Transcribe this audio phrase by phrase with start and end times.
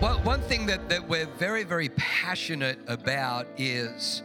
[0.00, 4.22] Well, one thing that, that we're very, very passionate about is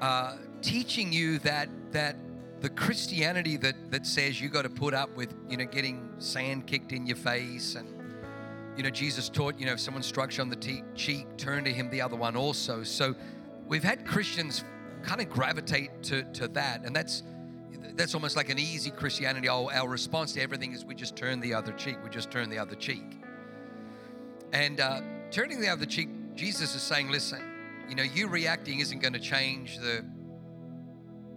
[0.00, 2.14] uh, teaching you that that
[2.60, 6.68] the Christianity that that says you got to put up with, you know, getting sand
[6.68, 7.88] kicked in your face, and
[8.76, 11.64] you know, Jesus taught, you know, if someone strikes you on the te- cheek, turn
[11.64, 12.84] to him the other one also.
[12.84, 13.16] So
[13.66, 14.62] we've had Christians
[15.02, 17.24] kind of gravitate to to that, and that's
[17.96, 19.48] that's almost like an easy Christianity.
[19.48, 21.96] Our, our response to everything is we just turn the other cheek.
[22.04, 23.17] We just turn the other cheek.
[24.52, 27.42] And uh, turning the other cheek, Jesus is saying, listen,
[27.88, 30.04] you know, you reacting isn't going to change the,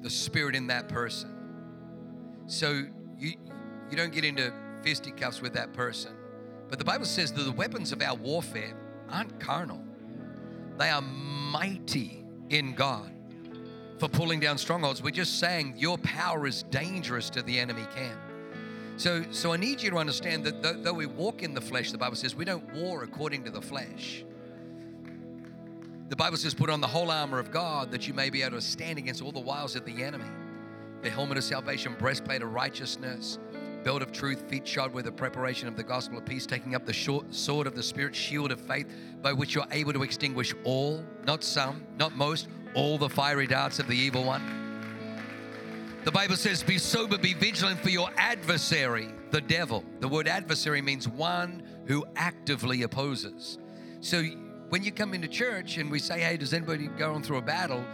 [0.02, 1.30] the spirit in that person.
[2.47, 2.83] So
[3.17, 3.33] you,
[3.89, 6.11] you don't get into fisticuffs with that person.
[6.69, 8.75] But the Bible says that the weapons of our warfare
[9.09, 9.83] aren't carnal,
[10.77, 13.11] they are mighty in God
[13.99, 15.03] for pulling down strongholds.
[15.03, 18.19] We're just saying your power is dangerous to the enemy camp.
[18.97, 21.92] So, so I need you to understand that though, though we walk in the flesh,
[21.92, 24.23] the Bible says we don't war according to the flesh.
[26.09, 28.58] The Bible says, put on the whole armor of God that you may be able
[28.58, 30.25] to stand against all the wiles of the enemy.
[31.03, 33.39] The helmet of salvation, breastplate of righteousness,
[33.83, 36.86] belt of truth, feet shod with the preparation of the gospel of peace, taking up
[36.86, 38.88] the short sword of the Spirit, shield of faith,
[39.22, 43.80] by which you're able to extinguish all, not some, not most, all the fiery darts
[43.80, 44.61] of the evil one.
[46.03, 49.83] The Bible says, Be sober, be vigilant for your adversary, the devil.
[49.99, 53.59] The word adversary means one who actively opposes.
[53.99, 54.23] So
[54.69, 57.85] when you come into church and we say, Hey, does anybody going through a battle?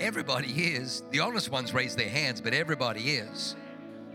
[0.00, 1.04] Everybody is.
[1.10, 3.54] The honest ones raise their hands, but everybody is.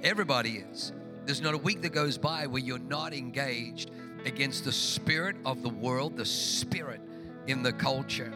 [0.04, 0.92] Everybody is.
[1.24, 3.92] There's not a week that goes by where you're not engaged
[4.26, 7.00] against the spirit of the world, the spirit
[7.48, 8.34] in the culture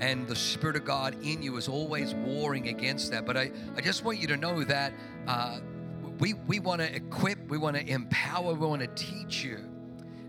[0.00, 3.26] and the Spirit of God in you is always warring against that.
[3.26, 4.92] But I, I just want you to know that
[5.26, 5.58] uh,
[6.18, 9.58] we, we want to equip, we want to empower, we want to teach you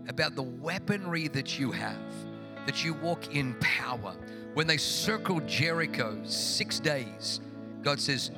[0.08, 1.96] about the weaponry that you have,
[2.66, 4.14] that you walk in power.
[4.54, 7.40] When they circled Jericho six days,
[7.82, 8.30] God says,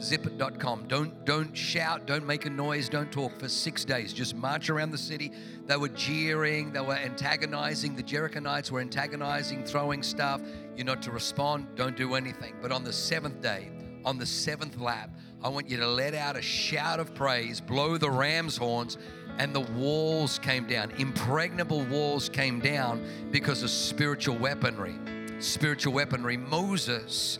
[0.00, 0.88] zipit.com.
[0.88, 4.12] Don't don't shout, don't make a noise, don't talk for six days.
[4.12, 5.32] Just march around the city.
[5.66, 7.96] They were jeering, they were antagonizing.
[7.96, 10.40] The Jerichonites were antagonizing, throwing stuff.
[10.76, 12.56] You're not to respond, don't do anything.
[12.60, 13.70] But on the seventh day,
[14.04, 15.10] on the seventh lap,
[15.42, 18.98] I want you to let out a shout of praise, blow the ram's horns,
[19.38, 20.90] and the walls came down.
[20.98, 24.94] Impregnable walls came down because of spiritual weaponry.
[25.38, 26.36] Spiritual weaponry.
[26.36, 27.38] Moses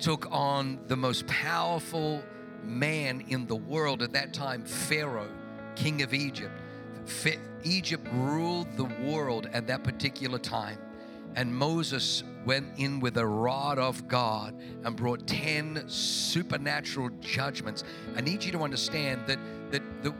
[0.00, 2.22] took on the most powerful
[2.64, 5.30] man in the world at that time, Pharaoh,
[5.76, 6.54] king of Egypt.
[7.62, 10.78] Egypt ruled the world at that particular time.
[11.36, 17.84] And Moses went in with a rod of God and brought 10 supernatural judgments.
[18.16, 19.38] I need you to understand that,
[19.70, 20.14] that the,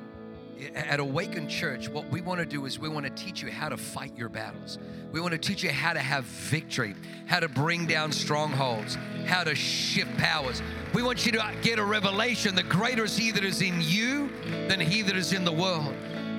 [0.75, 3.69] at Awaken Church, what we want to do is we want to teach you how
[3.69, 4.78] to fight your battles.
[5.12, 6.94] We want to teach you how to have victory,
[7.26, 10.62] how to bring down strongholds, how to shift powers.
[10.94, 14.31] We want you to get a revelation that greater is He that is in you
[14.69, 15.94] than He that is in the world.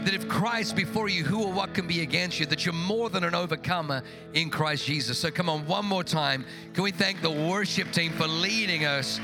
[0.05, 2.47] That if Christ before you, who or what can be against you?
[2.47, 4.01] That you're more than an overcomer
[4.33, 5.19] in Christ Jesus.
[5.19, 6.43] So come on, one more time.
[6.73, 9.19] Can we thank the worship team for leading us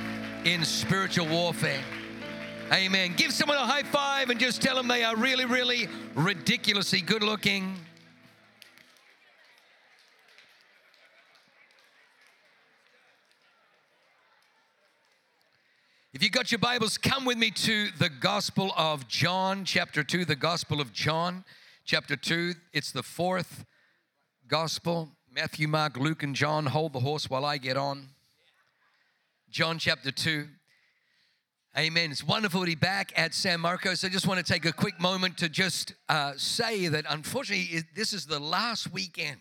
[0.46, 1.82] in spiritual warfare?
[2.72, 3.14] Amen.
[3.16, 7.24] Give someone a high five and just tell them they are really, really ridiculously good
[7.24, 7.78] looking.
[16.12, 20.26] If you got your Bibles, come with me to the Gospel of John, chapter 2.
[20.26, 21.46] The Gospel of John,
[21.86, 22.54] chapter 2.
[22.74, 23.64] It's the fourth
[24.46, 25.12] Gospel.
[25.34, 26.66] Matthew, Mark, Luke, and John.
[26.66, 28.10] Hold the horse while I get on.
[29.50, 30.48] John, chapter 2.
[31.78, 32.10] Amen.
[32.10, 34.04] It's wonderful to be back at San Marcos.
[34.04, 38.14] I just want to take a quick moment to just uh, say that unfortunately, this
[38.14, 39.38] is the last weekend.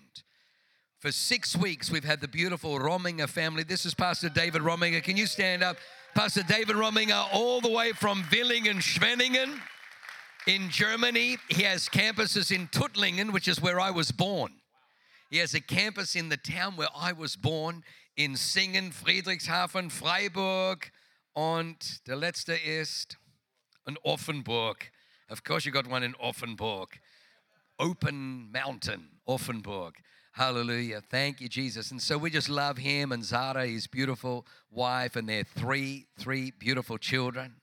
[0.98, 3.62] For six weeks, we've had the beautiful Rominger family.
[3.62, 5.02] This is Pastor David Rominger.
[5.02, 5.78] Can you stand up?
[6.14, 9.58] Pastor David Rominger, all the way from Villingen, Schwenningen
[10.46, 11.38] in Germany.
[11.48, 14.52] He has campuses in Tuttlingen, which is where I was born.
[15.30, 17.82] He has a campus in the town where I was born
[18.14, 20.90] in Singen, Friedrichshafen, Freiburg,
[21.36, 23.18] Und der letzte ist
[23.86, 24.90] in Offenburg.
[25.28, 26.98] Of course, you got one in Offenburg.
[27.78, 29.96] Open Mountain, Offenburg.
[30.32, 31.02] Hallelujah.
[31.02, 31.90] Thank you, Jesus.
[31.90, 36.52] And so we just love him and Zara, his beautiful wife, and their three, three
[36.58, 37.56] beautiful children.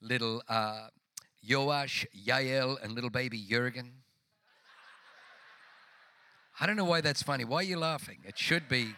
[0.00, 0.88] Little uh,
[1.46, 3.92] Joash, Yael, and little baby Jurgen.
[6.58, 7.44] I don't know why that's funny.
[7.44, 8.20] Why are you laughing?
[8.24, 8.94] It should be.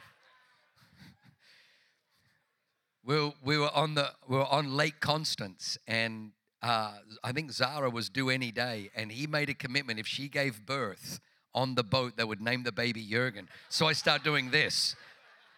[3.07, 6.93] We we were on the we were on Lake Constance, and uh,
[7.23, 10.65] I think Zara was due any day, and he made a commitment if she gave
[10.65, 11.21] birth
[11.55, 13.49] on the boat, they would name the baby Jurgen.
[13.69, 14.97] So I start doing this.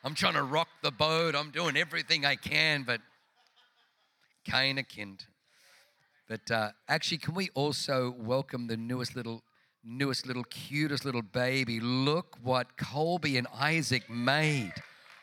[0.05, 1.35] I'm trying to rock the boat.
[1.35, 5.25] I'm doing everything I can, but of kind.
[6.29, 9.43] But uh, actually, can we also welcome the newest little
[9.87, 11.79] newest little cutest little baby.
[11.81, 14.73] Look what Colby and Isaac made.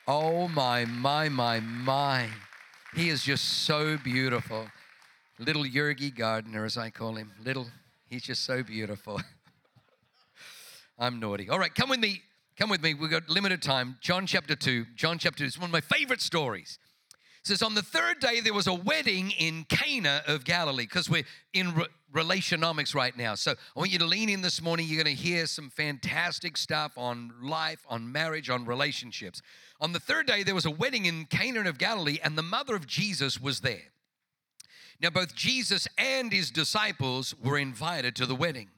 [0.05, 2.27] Oh my, my, my, my.
[2.94, 4.67] He is just so beautiful.
[5.39, 7.31] Little Yergi Gardner, as I call him.
[7.44, 7.67] Little,
[8.09, 9.21] he's just so beautiful.
[11.00, 11.50] I'm naughty.
[11.50, 12.21] All right, come with me.
[12.57, 12.94] Come with me.
[12.94, 13.97] We've got limited time.
[14.01, 14.88] John chapter 2.
[14.95, 16.77] John chapter 2 is one of my favorite stories.
[17.44, 21.25] Says, On the third day, there was a wedding in Cana of Galilee, because we're
[21.54, 23.36] in re- relationomics right now.
[23.36, 24.88] So I want you to lean in this morning.
[24.88, 29.42] You're going to hear some fantastic stuff on life, on marriage, on relationships.
[29.81, 32.75] On the third day, there was a wedding in Cana of Galilee, and the mother
[32.75, 33.92] of Jesus was there.
[35.01, 38.69] Now, both Jesus and his disciples were invited to the wedding.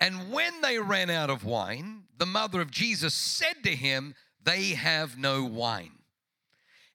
[0.00, 4.70] And when they ran out of wine, the mother of Jesus said to him, They
[4.70, 5.99] have no wine.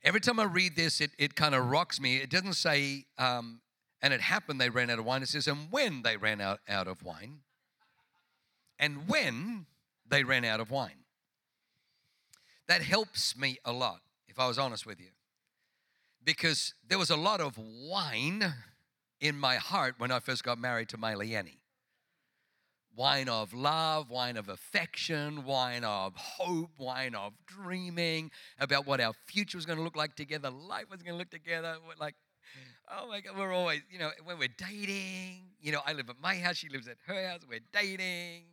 [0.06, 2.18] Every time I read this, it, it kind of rocks me.
[2.18, 3.60] It doesn't say, um,
[4.04, 5.24] and it happened they ran out of wine.
[5.24, 7.40] It says, and when they ran out, out of wine.
[8.78, 9.66] And when
[10.08, 11.06] they ran out of wine.
[12.68, 15.10] That helps me a lot, if I was honest with you.
[16.24, 18.54] Because there was a lot of wine
[19.20, 21.58] in my heart when I first got married to my Leanne
[22.96, 29.14] wine of love, wine of affection, wine of hope, wine of dreaming about what our
[29.26, 31.76] future was going to look like together, life was going to look together.
[31.86, 32.16] We're like,
[32.90, 36.16] oh my God, we're always, you know, when we're dating, you know, I live at
[36.22, 38.44] my house, she lives at her house, we're dating.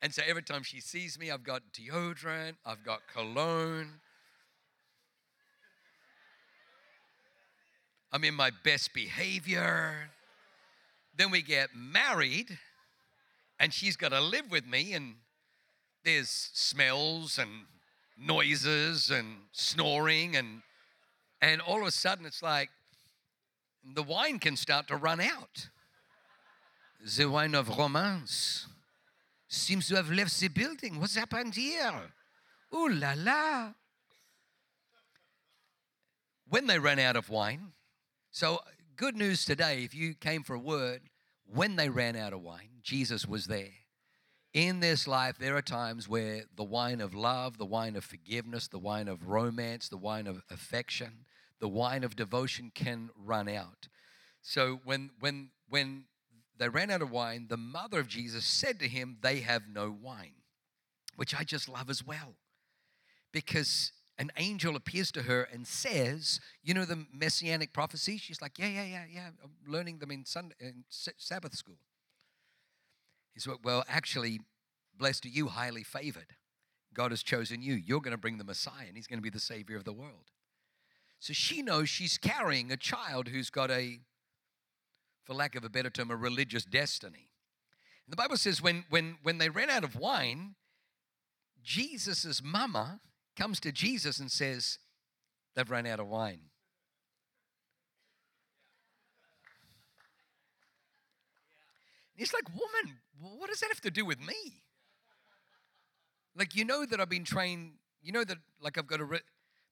[0.00, 4.00] And so every time she sees me, I've got deodorant, I've got cologne.
[8.10, 10.10] I'm in my best behavior.
[11.16, 12.58] Then we get married
[13.62, 15.14] and she's got to live with me, and
[16.04, 17.48] there's smells and
[18.18, 20.62] noises and snoring, and
[21.40, 22.70] and all of a sudden it's like
[23.94, 25.68] the wine can start to run out.
[27.16, 28.66] The wine of romance
[29.46, 30.98] seems to have left the building.
[30.98, 31.92] What's happened here?
[32.74, 33.72] Ooh la la.
[36.48, 37.72] When they ran out of wine,
[38.32, 38.58] so
[38.96, 41.02] good news today, if you came for a word,
[41.54, 43.72] when they ran out of wine, Jesus was there.
[44.54, 48.68] In this life, there are times where the wine of love, the wine of forgiveness,
[48.68, 51.24] the wine of romance, the wine of affection,
[51.58, 53.88] the wine of devotion can run out.
[54.42, 56.04] So when when when
[56.58, 59.90] they ran out of wine, the mother of Jesus said to him, They have no
[59.90, 60.34] wine,
[61.16, 62.34] which I just love as well.
[63.32, 68.18] Because an angel appears to her and says, You know the messianic prophecy?
[68.18, 69.28] She's like, Yeah, yeah, yeah, yeah.
[69.42, 71.80] I'm learning them in, Sunday, in Sabbath school.
[73.34, 74.38] He said, Well, actually,
[74.96, 76.36] blessed are you, highly favored.
[76.94, 77.74] God has chosen you.
[77.74, 79.92] You're going to bring the Messiah, and he's going to be the Savior of the
[79.92, 80.30] world.
[81.18, 83.98] So she knows she's carrying a child who's got a,
[85.24, 87.28] for lack of a better term, a religious destiny.
[88.06, 90.54] And the Bible says when, when, when they ran out of wine,
[91.64, 93.00] Jesus' mama
[93.36, 94.78] comes to Jesus and says,
[95.54, 96.40] They've run out of wine.
[102.14, 104.62] He's like, Woman, what does that have to do with me?
[106.36, 107.72] Like, you know that I've been trained,
[108.02, 109.20] you know that, like, I've got a.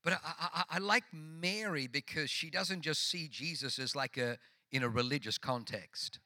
[0.02, 0.18] But I,
[0.54, 4.38] I, I like Mary because she doesn't just see Jesus as like a
[4.72, 6.20] in a religious context.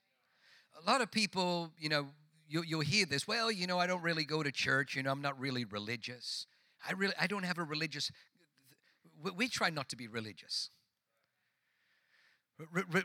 [0.81, 2.09] A lot of people, you know,
[2.49, 3.26] you, you'll hear this.
[3.26, 4.95] Well, you know, I don't really go to church.
[4.95, 6.47] You know, I'm not really religious.
[6.87, 8.11] I really, I don't have a religious.
[9.37, 10.71] We, try not to be religious.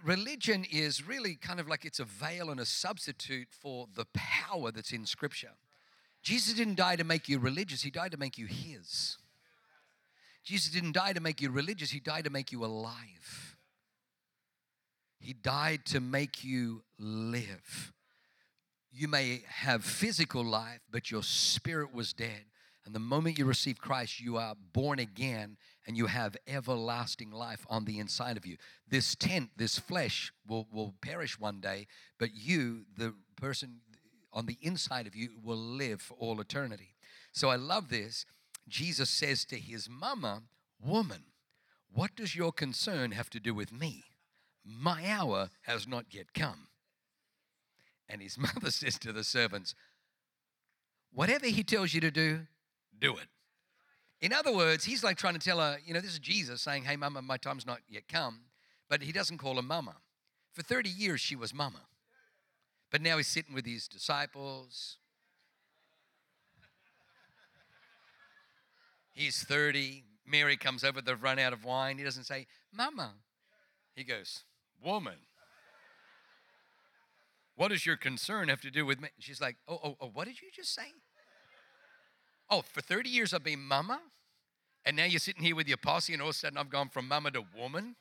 [0.03, 4.71] religion is really kind of like it's a veil and a substitute for the power
[4.71, 5.51] that's in Scripture.
[6.21, 9.17] Jesus didn't die to make you religious, He died to make you His.
[10.43, 13.57] Jesus didn't die to make you religious, He died to make you alive.
[15.19, 17.93] He died to make you live.
[18.91, 22.45] You may have physical life, but your spirit was dead.
[22.89, 27.63] And the moment you receive Christ, you are born again and you have everlasting life
[27.69, 28.57] on the inside of you.
[28.87, 31.85] This tent, this flesh will, will perish one day,
[32.17, 33.81] but you, the person
[34.33, 36.95] on the inside of you, will live for all eternity.
[37.31, 38.25] So I love this.
[38.67, 40.41] Jesus says to his mama,
[40.83, 41.25] Woman,
[41.93, 44.05] what does your concern have to do with me?
[44.65, 46.69] My hour has not yet come.
[48.09, 49.75] And his mother says to the servants,
[51.13, 52.47] Whatever he tells you to do,
[52.99, 53.27] do it.
[54.21, 56.83] In other words, he's like trying to tell her, you know, this is Jesus saying,
[56.83, 58.41] Hey, mama, my time's not yet come.
[58.89, 59.95] But he doesn't call her mama.
[60.53, 61.81] For 30 years, she was mama.
[62.91, 64.97] But now he's sitting with his disciples.
[69.11, 70.03] He's 30.
[70.25, 71.97] Mary comes over, they've run out of wine.
[71.97, 73.13] He doesn't say, Mama.
[73.95, 74.43] He goes,
[74.83, 75.17] Woman.
[77.55, 79.09] What does your concern have to do with me?
[79.19, 80.93] She's like, Oh, oh, oh, what did you just say?
[82.51, 83.99] Oh, for 30 years I've been mama,
[84.85, 86.89] and now you're sitting here with your posse, and all of a sudden I've gone
[86.89, 87.95] from mama to woman.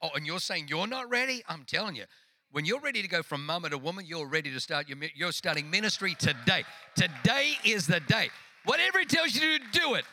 [0.00, 1.42] Oh, and you're saying you're not ready?
[1.48, 2.04] I'm telling you,
[2.50, 5.32] when you're ready to go from mama to woman, you're ready to start your, you're
[5.32, 6.64] starting ministry today.
[6.96, 8.30] Today is the day.
[8.64, 10.04] Whatever he tells you to do, do it.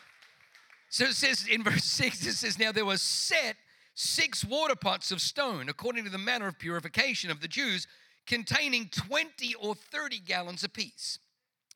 [0.88, 3.56] So it says in verse 6, it says, Now there was set
[3.94, 7.86] six water pots of stone, according to the manner of purification of the Jews,
[8.26, 11.18] containing 20 or 30 gallons apiece.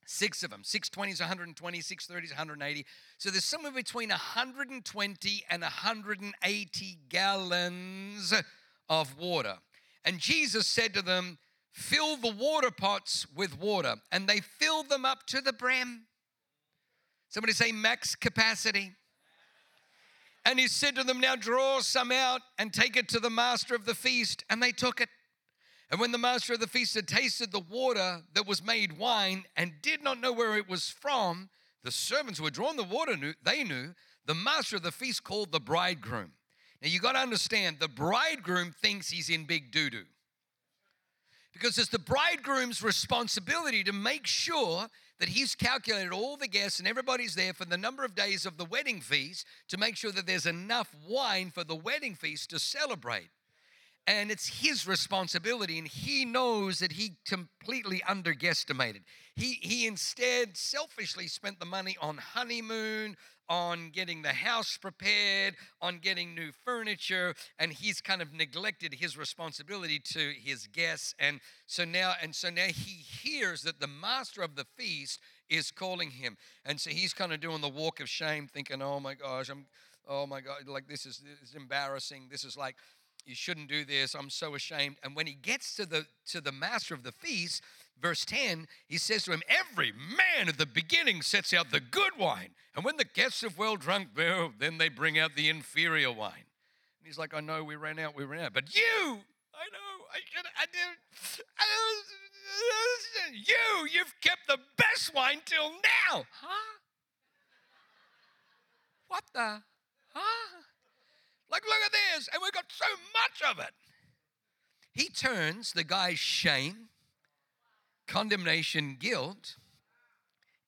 [0.06, 0.62] Six of them.
[0.64, 2.86] 620 is 120, 630 is 180.
[3.18, 8.34] So there's somewhere between 120 and 180 gallons
[8.88, 9.56] of water.
[10.04, 11.38] And Jesus said to them,
[11.72, 13.96] Fill the water pots with water.
[14.12, 16.06] And they filled them up to the brim.
[17.28, 18.92] Somebody say max capacity.
[20.44, 23.74] And he said to them, Now draw some out and take it to the master
[23.74, 24.44] of the feast.
[24.48, 25.08] And they took it.
[25.94, 29.44] And when the master of the feast had tasted the water that was made wine
[29.56, 31.50] and did not know where it was from,
[31.84, 33.94] the servants who had drawn the water knew, they knew.
[34.26, 36.32] The master of the feast called the bridegroom.
[36.82, 40.02] Now you got to understand, the bridegroom thinks he's in big doo doo.
[41.52, 44.88] Because it's the bridegroom's responsibility to make sure
[45.20, 48.56] that he's calculated all the guests and everybody's there for the number of days of
[48.56, 52.58] the wedding feast to make sure that there's enough wine for the wedding feast to
[52.58, 53.28] celebrate.
[54.06, 59.02] And it's his responsibility, and he knows that he completely underestimated.
[59.34, 63.16] He, he instead selfishly spent the money on honeymoon,
[63.48, 69.16] on getting the house prepared, on getting new furniture, and he's kind of neglected his
[69.16, 71.14] responsibility to his guests.
[71.18, 75.70] And so now, and so now he hears that the master of the feast is
[75.70, 76.36] calling him.
[76.64, 79.66] And so he's kind of doing the walk of shame, thinking, oh my gosh, I'm
[80.08, 82.28] oh my god, like this is, this is embarrassing.
[82.30, 82.76] This is like
[83.26, 86.52] you shouldn't do this i'm so ashamed and when he gets to the to the
[86.52, 87.62] master of the feast
[88.00, 92.18] verse 10, he says to him, Every man at the beginning sets out the good
[92.18, 96.32] wine, and when the guests have well drunk, then they bring out the inferior wine.
[96.98, 98.52] And he's like, I know we ran out, we ran out.
[98.52, 98.82] But you,
[99.54, 101.64] I know, I should, I didn't, I
[103.32, 106.24] you, you've kept the best wine till now.
[106.40, 106.78] Huh?
[109.08, 109.62] What the?
[110.12, 110.62] Huh?
[111.54, 113.70] Like, look at this, and we've got so much of it.
[114.92, 116.88] He turns the guy's shame
[118.08, 119.56] condemnation, guilt,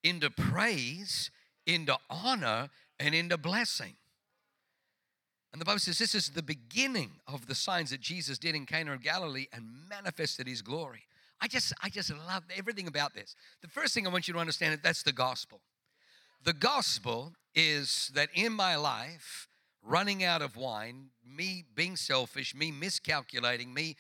[0.05, 1.31] into praise,
[1.67, 3.97] into honor, and into blessing.
[5.53, 8.65] And the Bible says this is the beginning of the signs that Jesus did in
[8.65, 11.03] Cana of Galilee and manifested his glory.
[11.41, 13.35] I just, I just love everything about this.
[13.61, 15.61] The first thing I want you to understand is that's the gospel.
[16.45, 19.49] The gospel is that in my life,
[19.87, 23.97] running out of wine, me being selfish, me miscalculating, me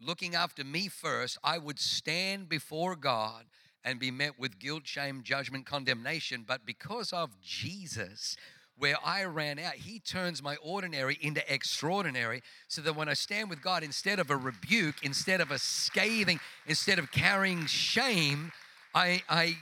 [0.00, 3.44] looking after me first, I would stand before God
[3.84, 6.44] and be met with guilt, shame, judgment, condemnation.
[6.46, 8.36] But because of Jesus,
[8.76, 12.42] where I ran out, He turns my ordinary into extraordinary.
[12.68, 16.40] So that when I stand with God, instead of a rebuke, instead of a scathing,
[16.66, 18.52] instead of carrying shame,
[18.94, 19.56] I, I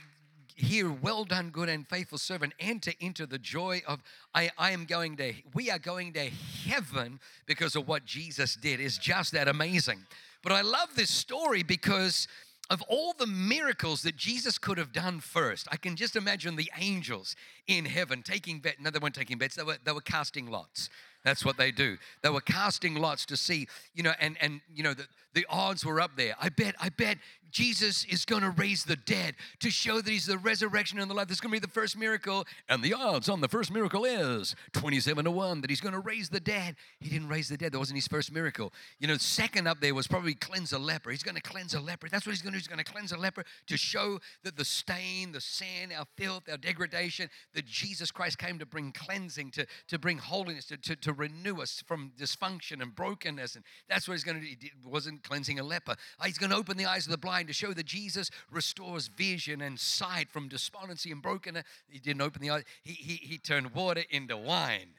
[0.55, 4.01] hear, well done, good and faithful servant, enter into the joy of
[4.33, 6.29] I, I am going to, we are going to
[6.65, 8.79] heaven because of what Jesus did.
[8.79, 10.05] Is just that amazing.
[10.43, 12.27] But I love this story because
[12.69, 16.71] of all the miracles that Jesus could have done first, I can just imagine the
[16.79, 17.35] angels
[17.67, 18.77] in heaven taking bets.
[18.79, 20.89] No, they weren't taking bets, they were, they were casting lots.
[21.23, 21.97] That's what they do.
[22.21, 25.83] They were casting lots to see, you know, and and you know the, the odds
[25.83, 26.35] were up there.
[26.39, 27.17] I bet, I bet
[27.51, 31.15] Jesus is going to raise the dead to show that he's the resurrection and the
[31.15, 31.27] life.
[31.27, 32.45] This is going to be the first miracle.
[32.69, 35.99] And the odds on the first miracle is 27 to 1 that he's going to
[35.99, 36.75] raise the dead.
[36.99, 37.71] He didn't raise the dead.
[37.71, 38.73] That wasn't his first miracle.
[38.99, 41.11] You know, second up there was probably cleanse a leper.
[41.11, 42.09] He's going to cleanse a leper.
[42.09, 42.59] That's what he's going to do.
[42.59, 46.43] He's going to cleanse a leper to show that the stain, the sin, our filth,
[46.49, 50.95] our degradation, that Jesus Christ came to bring cleansing, to, to bring holiness, to, to,
[50.95, 53.55] to renew us from dysfunction and brokenness.
[53.55, 54.55] And that's what he's going to do.
[54.59, 55.95] He wasn't cleansing a leper.
[56.19, 59.07] Ah, he's going to open the eyes of the blind to show that Jesus restores
[59.07, 61.63] vision and sight from despondency and brokenness.
[61.87, 64.89] He didn't open the eyes, he, he, he turned water into wine.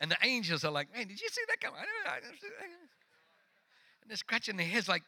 [0.00, 1.74] And the angels are like, man, did you see that come?
[4.02, 5.02] And they're scratching their heads like,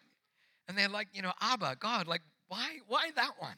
[0.68, 3.56] and they're like, you know, Abba, God, like, why, why that one?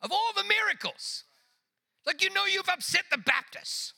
[0.00, 1.24] Of all the miracles,
[2.06, 3.94] like you know you've upset the Baptists.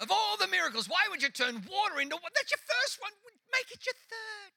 [0.00, 2.34] Of all the miracles, why would you turn water into water?
[2.34, 3.12] That's your first one.
[3.52, 4.54] Make it your third.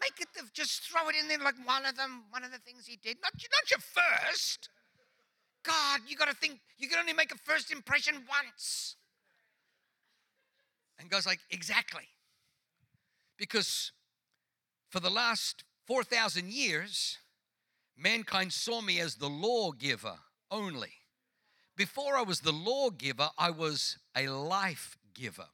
[0.00, 2.58] Make it the, just throw it in there like one of them, one of the
[2.58, 3.16] things he did.
[3.22, 4.68] Not, not your first.
[5.64, 8.96] God, you got to think you can only make a first impression once.
[10.98, 12.08] And God's like, exactly.
[13.38, 13.92] Because
[14.90, 17.18] for the last 4,000 years,
[17.96, 20.16] mankind saw me as the lawgiver
[20.50, 20.97] only.
[21.78, 25.46] Before I was the lawgiver, I was a life giver.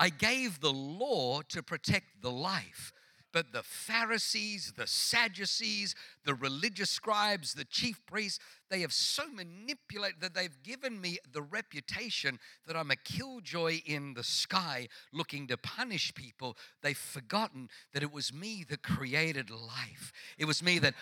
[0.00, 2.92] I gave the law to protect the life.
[3.32, 10.20] But the Pharisees, the Sadducees, the religious scribes, the chief priests, they have so manipulated
[10.20, 15.56] that they've given me the reputation that I'm a killjoy in the sky looking to
[15.56, 16.56] punish people.
[16.82, 20.12] They've forgotten that it was me that created life.
[20.36, 20.94] It was me that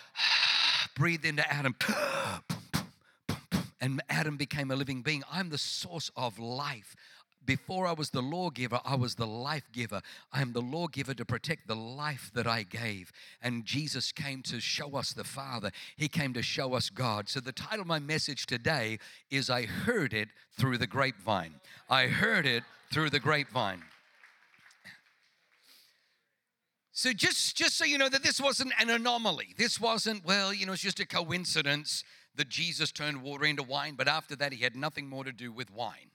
[0.95, 1.75] breathed into Adam
[3.81, 5.23] and Adam became a living being.
[5.31, 6.95] I'm the source of life.
[7.45, 10.01] Before I was the lawgiver, I was the life giver.
[10.31, 13.11] I am the lawgiver to protect the life that I gave.
[13.41, 17.29] And Jesus came to show us the Father, He came to show us God.
[17.29, 18.99] So, the title of my message today
[19.31, 21.55] is I Heard It Through the Grapevine.
[21.89, 23.83] I heard it through the grapevine.
[26.91, 29.55] So just just so you know that this wasn't an anomaly.
[29.57, 32.03] This wasn't well, you know, it's just a coincidence
[32.39, 35.51] that Jesus turned water into wine, but after that, he had nothing more to do
[35.51, 36.11] with wine.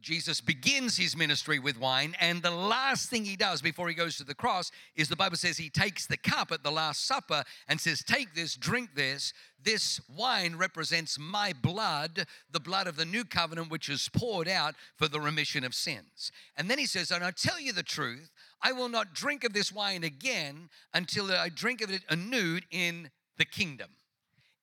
[0.00, 4.16] Jesus begins his ministry with wine, and the last thing he does before he goes
[4.16, 7.44] to the cross is the Bible says he takes the cup at the Last Supper
[7.68, 9.32] and says, Take this, drink this.
[9.62, 14.74] This wine represents my blood, the blood of the new covenant, which is poured out
[14.96, 16.32] for the remission of sins.
[16.56, 18.30] And then he says, And I tell you the truth,
[18.62, 23.10] I will not drink of this wine again until I drink of it anew in
[23.38, 23.88] the kingdom.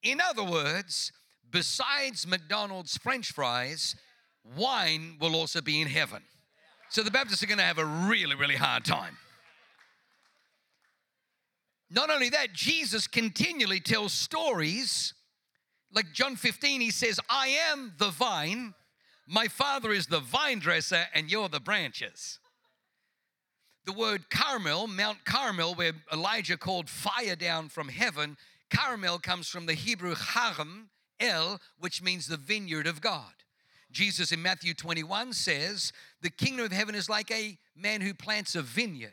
[0.04, 1.12] In other words,
[1.50, 3.96] besides McDonald's french fries,
[4.56, 6.24] wine will also be in heaven.
[6.90, 9.18] So the Baptists are going to have a really, really hard time.
[11.90, 15.14] Not only that, Jesus continually tells stories.
[15.94, 18.74] Like John 15, he says, I am the vine,
[19.28, 22.40] my father is the vine dresser, and you're the branches.
[23.86, 28.38] The word Carmel, Mount Carmel, where Elijah called fire down from heaven,
[28.71, 33.34] Carmel comes from the Hebrew Haram El, which means the vineyard of God.
[33.91, 38.55] Jesus in Matthew 21 says, The kingdom of heaven is like a man who plants
[38.55, 39.12] a vineyard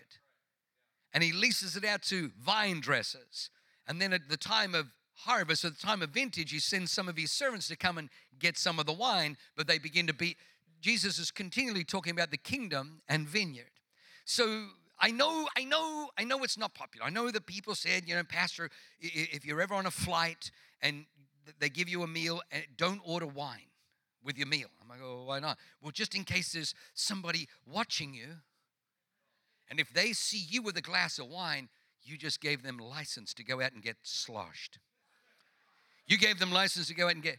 [1.12, 3.50] and he leases it out to vine dressers.
[3.86, 7.08] And then at the time of harvest, at the time of vintage, he sends some
[7.08, 10.14] of his servants to come and get some of the wine, but they begin to
[10.14, 10.36] be.
[10.80, 13.72] Jesus is continually talking about the kingdom and vineyard.
[14.24, 14.66] So
[15.00, 17.06] I know, I know, I know it's not popular.
[17.06, 18.68] I know that people said, you know, Pastor,
[19.00, 20.50] if you're ever on a flight
[20.82, 21.04] and
[21.60, 23.70] they give you a meal, eh, don't order wine
[24.24, 24.68] with your meal.
[24.82, 25.58] I'm like, oh, why not?
[25.80, 28.26] Well, just in case there's somebody watching you,
[29.70, 31.68] and if they see you with a glass of wine,
[32.02, 34.78] you just gave them license to go out and get sloshed.
[36.06, 37.36] You gave them license to go out and get.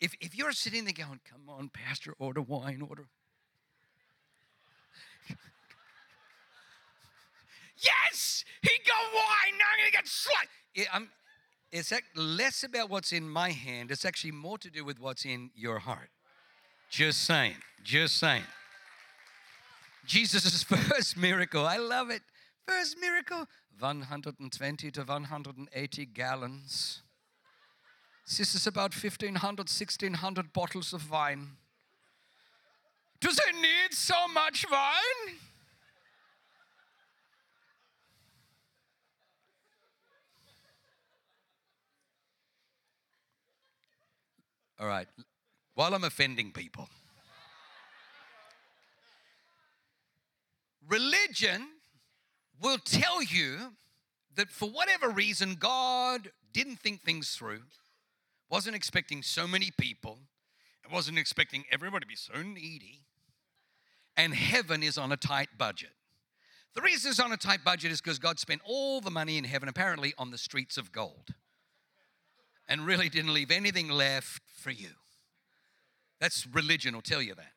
[0.00, 3.06] If, if you're sitting there going, come on, Pastor, order wine, order.
[7.76, 9.58] Yes, he got wine.
[9.58, 10.08] Now I'm going to get.
[10.74, 11.08] It,
[11.72, 13.90] it's less about what's in my hand.
[13.90, 16.10] It's actually more to do with what's in your heart.
[16.88, 17.56] Just saying.
[17.82, 18.44] Just saying.
[20.06, 22.22] Jesus' first miracle, I love it.
[22.66, 23.46] First miracle,
[23.78, 27.02] 120 to 180 gallons.
[28.26, 31.56] This is about 1500, 1600 bottles of wine.
[33.20, 35.38] Does it need so much wine?
[44.84, 45.08] All right,
[45.76, 46.90] while I'm offending people,
[50.86, 51.68] religion
[52.60, 53.72] will tell you
[54.36, 57.62] that for whatever reason, God didn't think things through,
[58.50, 60.18] wasn't expecting so many people,
[60.84, 63.04] and wasn't expecting everybody to be so needy,
[64.18, 65.92] and heaven is on a tight budget.
[66.74, 69.44] The reason it's on a tight budget is because God spent all the money in
[69.44, 71.30] heaven apparently on the streets of gold
[72.68, 74.90] and really didn't leave anything left for you.
[76.20, 77.52] That's religion will tell you that.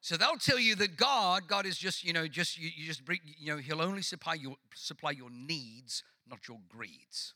[0.00, 3.04] So they'll tell you that God, God is just, you know, just you, you just
[3.04, 7.32] bring, you know, He'll only supply your supply your needs, not your greeds.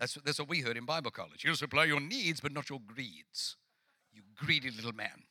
[0.00, 1.42] That's what, that's what we heard in Bible college.
[1.42, 3.56] He'll supply your needs, but not your greeds.
[4.14, 5.24] You greedy little man.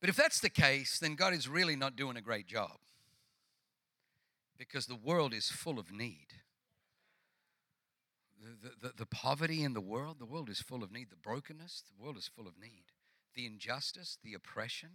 [0.00, 2.72] But if that's the case, then God is really not doing a great job
[4.58, 6.28] because the world is full of need.
[8.40, 11.10] The, the, the, poverty in the world, the world is full of need.
[11.10, 12.86] The brokenness, the world is full of need.
[13.34, 14.90] The injustice, the oppression,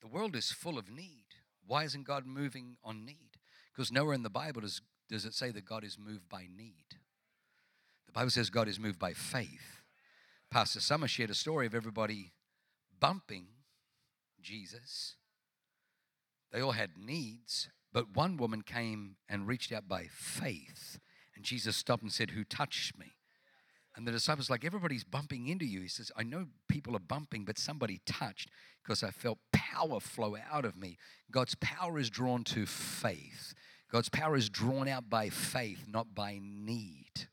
[0.00, 1.26] the world is full of need.
[1.66, 3.38] Why isn't God moving on need?
[3.72, 6.86] Because nowhere in the Bible does, does it say that God is moved by need.
[8.06, 9.82] The Bible says God is moved by faith.
[10.50, 12.32] Pastor Summer shared a story of everybody
[13.00, 13.46] bumping
[14.42, 15.16] Jesus.
[16.52, 20.98] They all had needs, but one woman came and reached out by faith.
[21.34, 23.12] And Jesus stopped and said, Who touched me?
[23.94, 25.82] And the disciples, like, everybody's bumping into you.
[25.82, 28.48] He says, I know people are bumping, but somebody touched
[28.82, 30.96] because I felt power flow out of me.
[31.30, 33.54] God's power is drawn to faith.
[33.90, 37.28] God's power is drawn out by faith, not by need.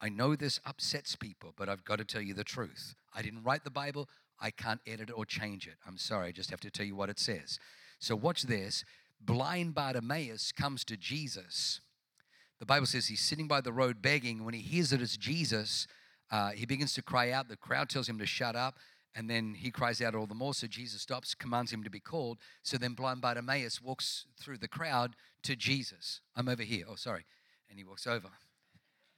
[0.00, 2.94] I know this upsets people, but I've got to tell you the truth.
[3.14, 4.08] I didn't write the Bible.
[4.40, 5.74] I can't edit or change it.
[5.86, 7.58] I'm sorry, I just have to tell you what it says.
[7.98, 8.82] So, watch this.
[9.20, 11.80] Blind Bartimaeus comes to Jesus.
[12.58, 14.44] The Bible says he's sitting by the road begging.
[14.44, 15.86] When he hears that it's Jesus,
[16.30, 17.48] uh, he begins to cry out.
[17.48, 18.78] The crowd tells him to shut up,
[19.14, 20.54] and then he cries out all the more.
[20.54, 22.38] So Jesus stops, commands him to be called.
[22.62, 26.20] So then blind Bartimaeus walks through the crowd to Jesus.
[26.36, 26.84] I'm over here.
[26.88, 27.24] Oh, sorry.
[27.68, 28.28] And he walks over.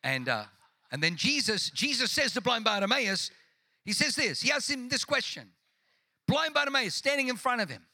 [0.02, 0.44] And uh,
[0.90, 3.30] and then Jesus, Jesus says to blind Bartimaeus,
[3.84, 4.42] he says this.
[4.42, 5.48] He asks him this question.
[6.28, 7.86] Blind Bartimaeus standing in front of him.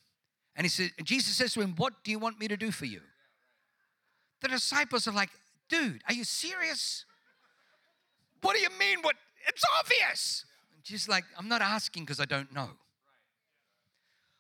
[0.59, 2.85] And he said, Jesus says to him, What do you want me to do for
[2.85, 3.01] you?
[4.41, 5.31] The disciples are like,
[5.69, 7.05] dude, are you serious?
[8.43, 8.99] What do you mean?
[9.03, 9.15] What
[9.47, 10.45] it's obvious.
[10.75, 12.71] And Jesus like, I'm not asking because I don't know.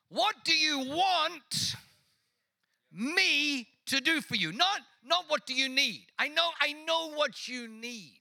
[0.09, 1.76] What do you want
[2.92, 4.50] me to do for you?
[4.50, 6.07] Not, not what do you need.
[6.18, 8.20] I know, I know what you need.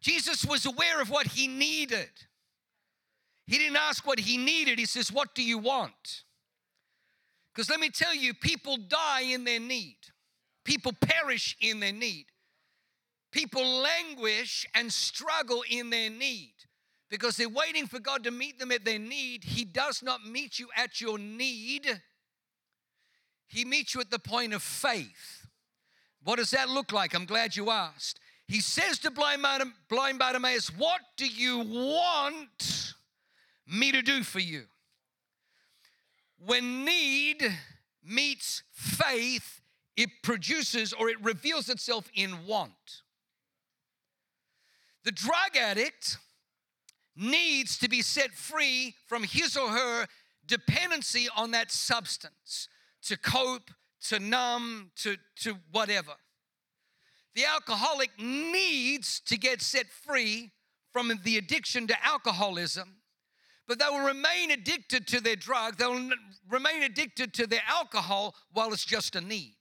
[0.00, 2.10] Jesus was aware of what he needed.
[3.46, 6.22] He didn't ask what he needed, he says, What do you want?
[7.52, 9.98] Because let me tell you, people die in their need,
[10.64, 12.26] people perish in their need,
[13.30, 16.52] people languish and struggle in their need
[17.10, 19.44] because they're waiting for God to meet them at their need.
[19.44, 22.00] He does not meet you at your need,
[23.46, 25.46] He meets you at the point of faith.
[26.22, 27.14] What does that look like?
[27.14, 28.18] I'm glad you asked.
[28.48, 29.44] He says to blind,
[29.90, 32.94] blind Bartimaeus, What do you want
[33.66, 34.64] me to do for you?
[36.38, 37.42] When need
[38.04, 39.60] meets faith,
[39.96, 43.02] it produces or it reveals itself in want.
[45.04, 46.18] The drug addict
[47.16, 50.06] needs to be set free from his or her
[50.46, 52.68] dependency on that substance
[53.02, 53.70] to cope,
[54.08, 56.14] to numb, to, to whatever.
[57.34, 60.52] The alcoholic needs to get set free
[60.92, 62.96] from the addiction to alcoholism,
[63.66, 66.10] but they will remain addicted to their drug, they'll
[66.50, 69.54] remain addicted to their alcohol while it's just a need.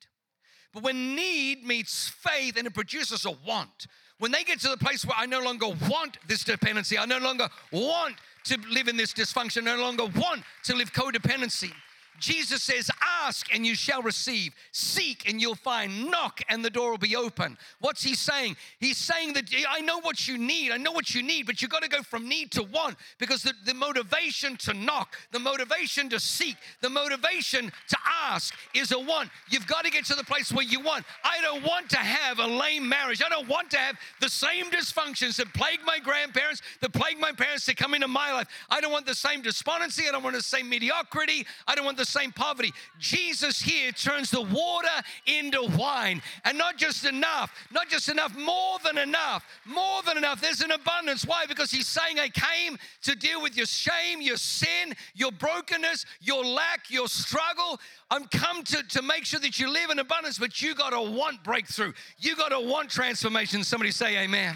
[0.73, 3.87] But when need meets faith and it produces a want,
[4.19, 7.19] when they get to the place where I no longer want this dependency, I no
[7.19, 11.71] longer want to live in this dysfunction, I no longer want to live codependency,
[12.19, 12.89] Jesus says,
[13.25, 17.15] Ask and you shall receive, seek and you'll find, knock and the door will be
[17.15, 17.57] open.
[17.79, 18.55] What's he saying?
[18.79, 21.71] He's saying that I know what you need, I know what you need, but you've
[21.71, 26.09] got to go from need to want because the, the motivation to knock, the motivation
[26.09, 29.29] to seek, the motivation to ask is a want.
[29.49, 31.05] You've got to get to the place where you want.
[31.23, 33.23] I don't want to have a lame marriage.
[33.25, 37.31] I don't want to have the same dysfunctions that plagued my grandparents, that plagued my
[37.31, 38.47] parents to come into my life.
[38.69, 40.07] I don't want the same despondency.
[40.07, 41.47] I don't want the same mediocrity.
[41.67, 42.73] I don't want the the same poverty.
[43.13, 44.87] Jesus here turns the water
[45.25, 46.21] into wine.
[46.45, 50.41] And not just enough, not just enough, more than enough, more than enough.
[50.41, 51.25] There's an abundance.
[51.25, 51.45] Why?
[51.45, 56.43] Because he's saying, I came to deal with your shame, your sin, your brokenness, your
[56.43, 57.79] lack, your struggle.
[58.09, 61.01] I'm come to, to make sure that you live in abundance, but you got to
[61.01, 61.93] want breakthrough.
[62.19, 63.63] You got to want transformation.
[63.63, 64.55] Somebody say, Amen.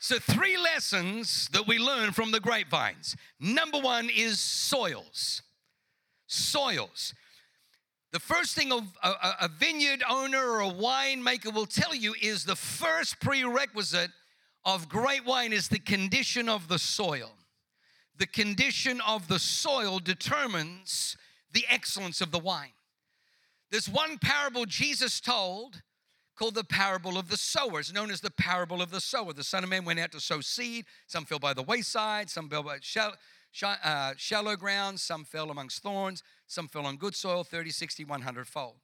[0.00, 3.16] So, three lessons that we learn from the grapevines.
[3.40, 5.42] Number one is soils.
[6.26, 7.14] Soils.
[8.12, 12.56] The first thing a, a, vineyard owner or a winemaker will tell you is the
[12.56, 14.10] first prerequisite
[14.64, 17.32] of great wine is the condition of the soil.
[18.16, 21.16] The condition of the soil determines
[21.52, 22.72] the excellence of the wine.
[23.70, 25.82] There's one parable Jesus told
[26.38, 29.32] called the parable of the sowers, known as the parable of the sower.
[29.32, 30.84] The Son of Man went out to sow seed.
[31.06, 33.14] Some fell by the wayside, some fell by shallow,
[33.62, 38.46] uh, shallow ground, some fell amongst thorns, some fell on good soil, 30, 60, 100
[38.46, 38.76] fold.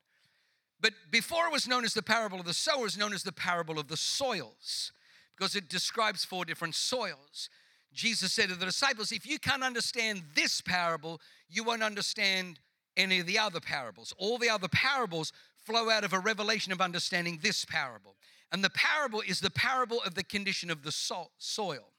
[0.80, 3.78] But before it was known as the parable of the sowers, known as the parable
[3.78, 4.92] of the soils,
[5.36, 7.48] because it describes four different soils.
[7.92, 12.58] Jesus said to the disciples, If you can't understand this parable, you won't understand
[12.96, 14.12] any of the other parables.
[14.18, 15.32] All the other parables
[15.64, 18.16] flow out of a revelation of understanding this parable.
[18.52, 21.90] And the parable is the parable of the condition of the soil.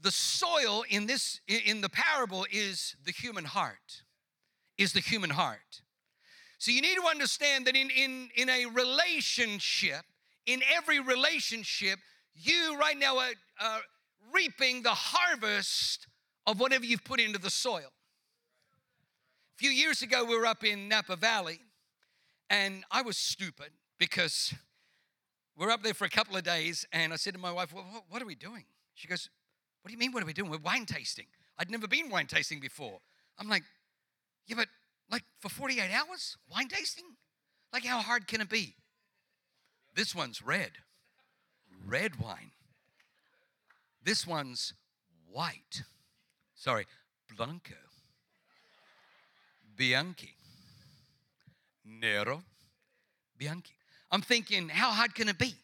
[0.00, 4.02] The soil in this in the parable is the human heart.
[4.76, 5.82] Is the human heart.
[6.58, 10.02] So you need to understand that in in in a relationship,
[10.46, 11.98] in every relationship,
[12.34, 13.80] you right now are, are
[14.32, 16.06] reaping the harvest
[16.46, 17.92] of whatever you've put into the soil.
[19.54, 21.60] A few years ago, we were up in Napa Valley,
[22.50, 24.54] and I was stupid because
[25.56, 28.04] we're up there for a couple of days, and I said to my wife, well,
[28.08, 28.64] What are we doing?
[28.94, 29.28] She goes,
[29.82, 30.50] What do you mean, what are we doing?
[30.50, 31.26] We're wine tasting.
[31.58, 33.00] I'd never been wine tasting before.
[33.38, 33.62] I'm like,
[34.46, 34.68] Yeah, but
[35.10, 37.04] like for 48 hours, wine tasting?
[37.72, 38.76] Like, how hard can it be?
[39.94, 40.72] This one's red,
[41.86, 42.50] red wine.
[44.02, 44.74] This one's
[45.30, 45.82] white.
[46.54, 46.86] Sorry,
[47.36, 47.74] Blanco.
[49.76, 50.33] Bianchi.
[51.84, 52.42] Nero.
[53.36, 53.74] Bianchi.
[54.10, 55.54] I'm thinking, how hard can it be?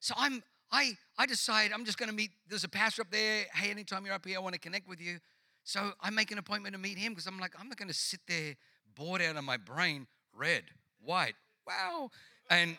[0.00, 3.44] So I'm I I decide I'm just gonna meet there's a pastor up there.
[3.54, 5.18] Hey, anytime you're up here, I want to connect with you.
[5.64, 8.20] So I make an appointment to meet him because I'm like, I'm not gonna sit
[8.28, 8.54] there
[8.94, 10.64] bored out of my brain, red,
[11.02, 11.34] white,
[11.66, 12.10] wow.
[12.50, 12.76] And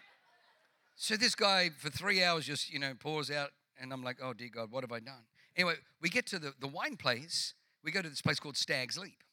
[0.95, 4.33] so this guy for three hours just, you know, pours out, and I'm like, oh
[4.33, 5.25] dear God, what have I done?
[5.55, 7.53] Anyway, we get to the, the wine place.
[7.83, 9.23] We go to this place called Stag's Leap.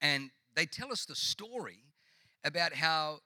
[0.00, 1.84] And they tell us the story
[2.44, 3.20] about how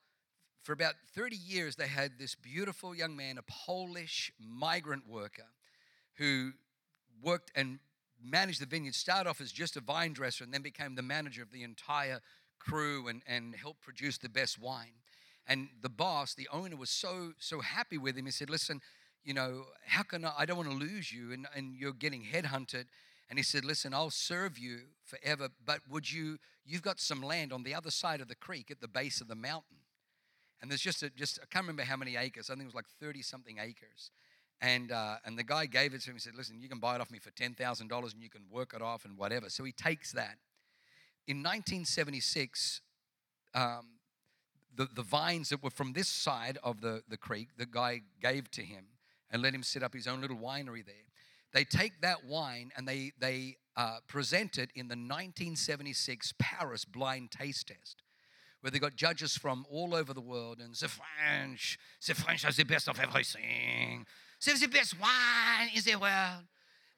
[0.63, 5.47] for about 30 years they had this beautiful young man, a Polish migrant worker,
[6.15, 6.53] who
[7.23, 7.79] worked and
[8.23, 11.43] managed the vineyard, started off as just a vine dresser and then became the manager
[11.43, 12.21] of the entire
[12.59, 14.95] crew and, and helped produce the best wine.
[15.47, 18.25] And the boss, the owner, was so so happy with him.
[18.25, 18.81] He said, Listen,
[19.25, 22.25] you know, how can I, I don't want to lose you and, and you're getting
[22.25, 22.87] headhunted.
[23.29, 27.53] And he said, Listen, I'll serve you forever, but would you, you've got some land
[27.53, 29.79] on the other side of the creek at the base of the mountain.
[30.61, 32.75] And there's just, a, just I can't remember how many acres, I think it was
[32.75, 34.11] like 30 something acres.
[34.61, 36.17] And, uh, and the guy gave it to him.
[36.17, 38.73] He said, Listen, you can buy it off me for $10,000 and you can work
[38.75, 39.49] it off and whatever.
[39.49, 40.39] So he takes that.
[41.27, 42.81] In 1976,
[43.55, 43.87] um,
[44.77, 48.51] the, the vines that were from this side of the, the creek, the guy gave
[48.53, 48.87] to him
[49.31, 50.95] and let him set up his own little winery there.
[51.55, 57.31] They take that wine and they, they uh, present it in the 1976 Paris blind
[57.31, 58.03] taste test,
[58.61, 60.59] where they got judges from all over the world.
[60.61, 64.05] And the French, the French are the best of everything.
[64.45, 66.45] They're the best wine in the world.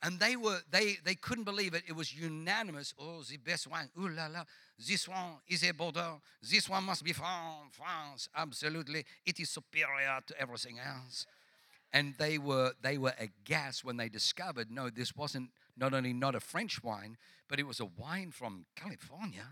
[0.02, 1.82] And they were they they couldn't believe it.
[1.88, 2.92] It was unanimous.
[2.98, 3.88] Oh, the best wine.
[3.98, 4.44] Ooh la la.
[4.78, 6.20] This one is a Bordeaux.
[6.42, 8.28] This one must be from France.
[8.36, 9.04] Absolutely.
[9.24, 11.26] It is superior to everything else
[11.96, 16.34] and they were they were aghast when they discovered no this wasn't not only not
[16.34, 17.16] a french wine
[17.48, 19.46] but it was a wine from california.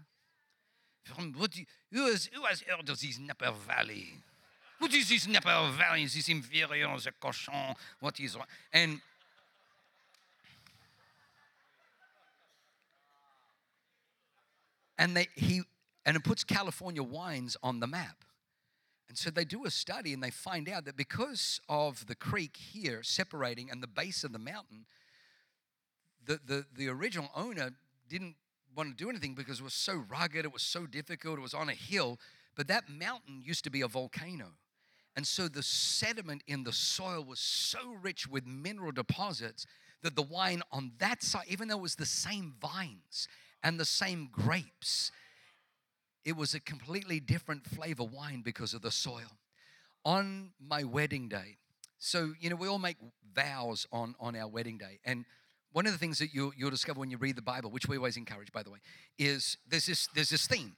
[1.04, 1.54] From what
[1.90, 4.22] who has who has heard of this napa valley?
[4.78, 6.04] What is this napa valley?
[6.04, 7.74] This inferior the cochon?
[8.00, 8.37] What is
[8.72, 9.00] and
[14.98, 15.62] and they he
[16.04, 18.16] and it puts california wines on the map
[19.14, 22.57] and so they do a study and they find out that because of the creek
[22.57, 24.87] here separating and the base of the mountain,
[26.27, 27.70] the, the, the original owner
[28.09, 28.35] didn't
[28.74, 31.55] want to do anything because it was so rugged, it was so difficult, it was
[31.55, 32.18] on a hill.
[32.57, 34.46] But that mountain used to be a volcano.
[35.14, 39.64] And so the sediment in the soil was so rich with mineral deposits
[40.03, 43.29] that the wine on that side, even though it was the same vines
[43.62, 45.12] and the same grapes,
[46.24, 49.38] it was a completely different flavor wine because of the soil.
[50.04, 51.56] On my wedding day,
[51.98, 52.96] so you know, we all make
[53.34, 55.00] vows on, on our wedding day.
[55.04, 55.24] And
[55.72, 57.96] one of the things that you, you'll discover when you read the Bible, which we
[57.96, 58.78] always encourage, by the way,
[59.18, 60.76] is there's this, there's this theme.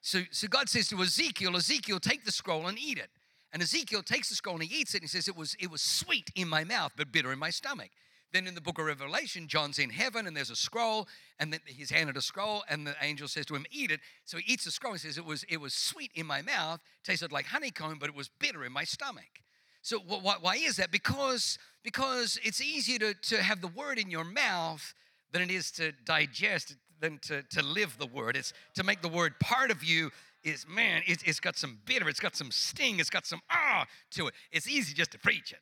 [0.00, 3.10] So, so God says to Ezekiel, Ezekiel, take the scroll and eat it.
[3.52, 5.70] And Ezekiel takes the scroll and he eats it and he says, it was, it
[5.70, 7.90] was sweet in my mouth, but bitter in my stomach.
[8.32, 11.60] Then in the book of Revelation, John's in heaven and there's a scroll, and then
[11.64, 14.00] he's handed a scroll, and the angel says to him, Eat it.
[14.24, 14.92] So he eats the scroll.
[14.92, 18.14] He says, It was, it was sweet in my mouth, tasted like honeycomb, but it
[18.14, 19.40] was bitter in my stomach.
[19.80, 20.90] So why is that?
[20.90, 24.94] Because, because it's easier to, to have the word in your mouth
[25.32, 28.36] than it is to digest, than to, to live the word.
[28.36, 30.10] It's to make the word part of you
[30.44, 33.86] is man, it's, it's got some bitter, it's got some sting, it's got some ah
[34.12, 34.34] to it.
[34.52, 35.60] It's easy just to preach it.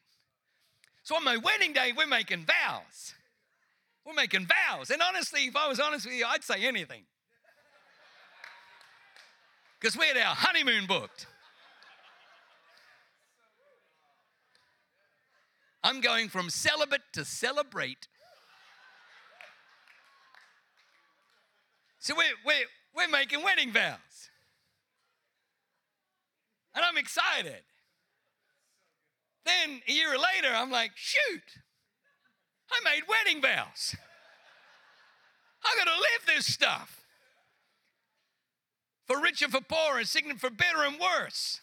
[1.07, 3.15] So on my wedding day, we're making vows.
[4.05, 4.91] We're making vows.
[4.91, 7.05] And honestly, if I was honest with you, I'd say anything.
[9.79, 11.29] Because we had our honeymoon booked.
[15.85, 18.09] I'm going from celibate to celebrate.
[22.01, 22.67] So we're, we're,
[22.97, 24.31] we're making wedding vows.
[26.75, 27.63] And I'm excited.
[29.47, 31.63] Then a year later, I'm like, shoot,
[32.71, 33.95] I made wedding vows.
[35.65, 37.05] I'm going to live this stuff.
[39.07, 41.61] For rich and for poor, and signet for better and worse.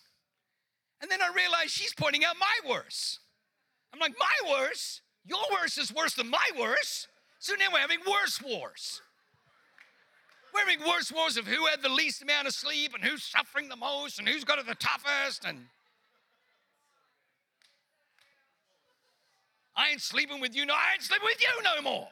[1.01, 3.19] And then I realized she's pointing out my worse.
[3.93, 5.01] I'm like, my worse?
[5.25, 7.07] Your worse is worse than my worse.
[7.39, 9.01] So now we're having worse wars.
[10.53, 13.67] We're having worse wars of who had the least amount of sleep and who's suffering
[13.67, 15.43] the most and who's got it the toughest.
[15.45, 15.65] And
[19.75, 20.65] I ain't sleeping with you.
[20.65, 22.07] No, I ain't sleeping with you no more.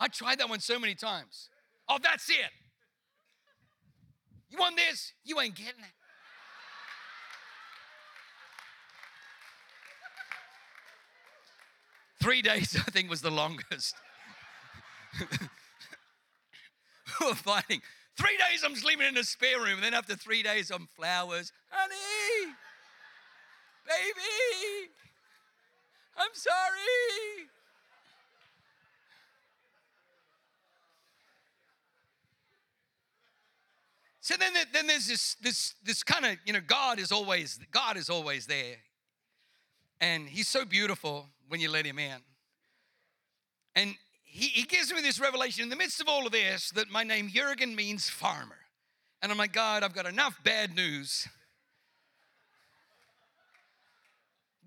[0.00, 1.48] I tried that one so many times.
[1.88, 2.36] Oh, that's it.
[4.50, 5.12] You want this?
[5.24, 5.92] You ain't getting it.
[12.20, 13.94] Three days, I think, was the longest.
[17.20, 17.80] we were fighting.
[18.16, 21.52] Three days I'm sleeping in a spare room, and then after three days I'm flowers.
[21.70, 22.52] Honey,
[23.88, 24.90] baby,
[26.16, 27.48] I'm sorry.
[34.20, 37.96] So then, then there's this this this kind of you know God is always God
[37.96, 38.76] is always there,
[40.02, 42.20] and He's so beautiful when you let Him in.
[43.74, 46.90] And he, he gives me this revelation in the midst of all of this that
[46.90, 48.58] my name Jurgen means farmer.
[49.22, 51.26] And I'm like, God, I've got enough bad news.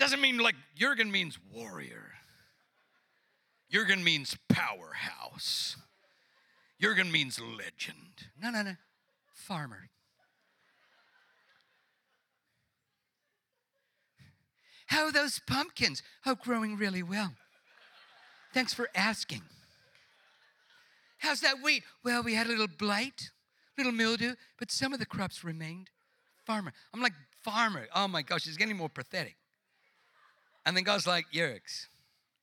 [0.01, 2.13] Doesn't mean like Jurgen means warrior.
[3.69, 5.77] Jurgen means powerhouse.
[6.81, 8.31] Jurgen means legend.
[8.41, 8.73] No, no, no.
[9.35, 9.91] Farmer.
[14.87, 16.01] How are those pumpkins?
[16.25, 17.35] Oh, growing really well.
[18.55, 19.43] Thanks for asking.
[21.19, 21.83] How's that wheat?
[22.03, 23.29] Well, we had a little blight,
[23.77, 25.91] little mildew, but some of the crops remained.
[26.43, 26.73] Farmer.
[26.91, 27.85] I'm like, farmer.
[27.93, 29.35] Oh my gosh, it's getting more pathetic.
[30.65, 31.88] And then God's like, Yerix,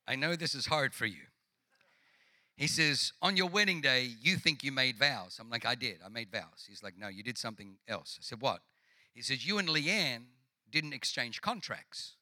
[0.07, 1.21] I know this is hard for you.
[2.55, 5.37] He says, On your wedding day, you think you made vows.
[5.39, 5.99] I'm like, I did.
[6.05, 6.65] I made vows.
[6.67, 8.17] He's like, No, you did something else.
[8.19, 8.59] I said, What?
[9.13, 10.23] He says, You and Leanne
[10.69, 12.15] didn't exchange contracts.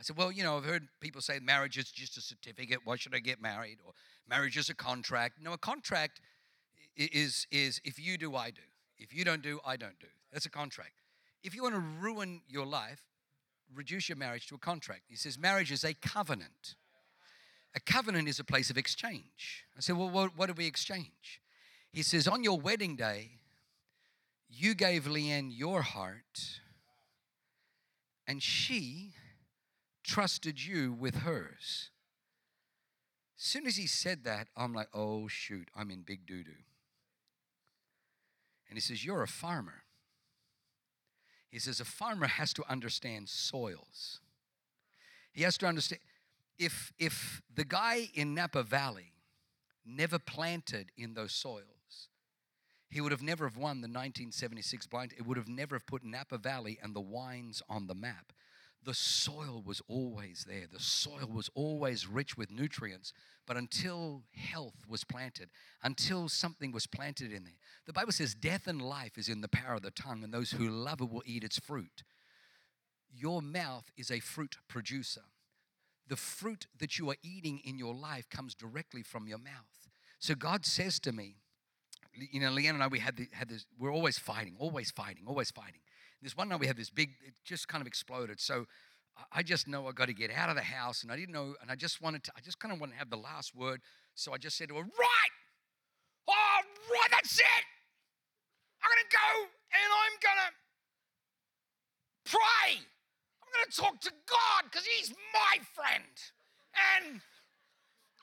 [0.00, 2.80] I said, Well, you know, I've heard people say marriage is just a certificate.
[2.84, 3.78] Why should I get married?
[3.86, 3.92] Or
[4.28, 5.34] marriage is a contract.
[5.40, 6.20] No, a contract
[6.96, 8.62] is, is if you do, I do.
[8.98, 10.08] If you don't do, I don't do.
[10.32, 10.94] That's a contract.
[11.44, 13.02] If you want to ruin your life,
[13.74, 15.02] reduce your marriage to a contract.
[15.08, 16.76] He says marriage is a covenant.
[17.74, 19.64] A covenant is a place of exchange.
[19.76, 21.40] I said, Well, what, what do we exchange?
[21.92, 23.32] He says, On your wedding day,
[24.48, 26.60] you gave Leanne your heart,
[28.26, 29.14] and she
[30.04, 31.90] trusted you with hers.
[33.38, 36.52] As soon as he said that, I'm like, oh, shoot, I'm in big doo doo.
[38.68, 39.83] And he says, You're a farmer.
[41.54, 44.18] He says, A farmer has to understand soils.
[45.32, 46.00] He has to understand.
[46.58, 49.12] If, if the guy in Napa Valley
[49.86, 52.08] never planted in those soils,
[52.90, 55.12] he would have never have won the 1976 blind.
[55.16, 58.32] It would have never have put Napa Valley and the wines on the map
[58.84, 60.66] the soil was always there.
[60.70, 63.12] The soil was always rich with nutrients.
[63.46, 65.50] But until health was planted,
[65.82, 67.54] until something was planted in there,
[67.86, 70.52] the Bible says death and life is in the power of the tongue, and those
[70.52, 72.04] who love it will eat its fruit.
[73.14, 75.22] Your mouth is a fruit producer.
[76.08, 79.88] The fruit that you are eating in your life comes directly from your mouth.
[80.18, 81.36] So God says to me,
[82.16, 85.24] you know, Leanne and I, we had, the, had this, we're always fighting, always fighting,
[85.26, 85.80] always fighting.
[86.24, 88.40] This one night we had this big, it just kind of exploded.
[88.40, 88.66] So
[89.30, 91.54] I just know I got to get out of the house, and I didn't know,
[91.60, 93.82] and I just wanted to, I just kind of wanted to have the last word.
[94.14, 95.34] So I just said to her, Right!
[96.26, 96.60] Oh,
[96.90, 97.64] right, that's it!
[98.82, 100.50] I'm gonna go and I'm gonna
[102.24, 102.80] pray.
[102.80, 106.16] I'm gonna talk to God because He's my friend.
[106.72, 107.20] And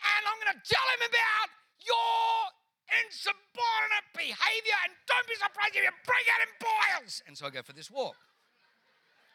[0.01, 1.49] and I'm gonna tell him about
[1.85, 2.60] your
[3.05, 7.23] insubordinate behavior, and don't be surprised if you break out in boils.
[7.27, 8.15] And so I go for this walk.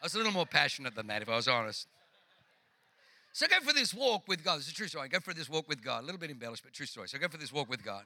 [0.02, 1.88] I was a little more passionate than that, if I was honest.
[3.32, 4.58] So I go for this walk with God.
[4.58, 5.04] It's a true story.
[5.04, 6.02] I go for this walk with God.
[6.02, 7.08] A little bit embellished, but true story.
[7.08, 8.04] So I go for this walk with God.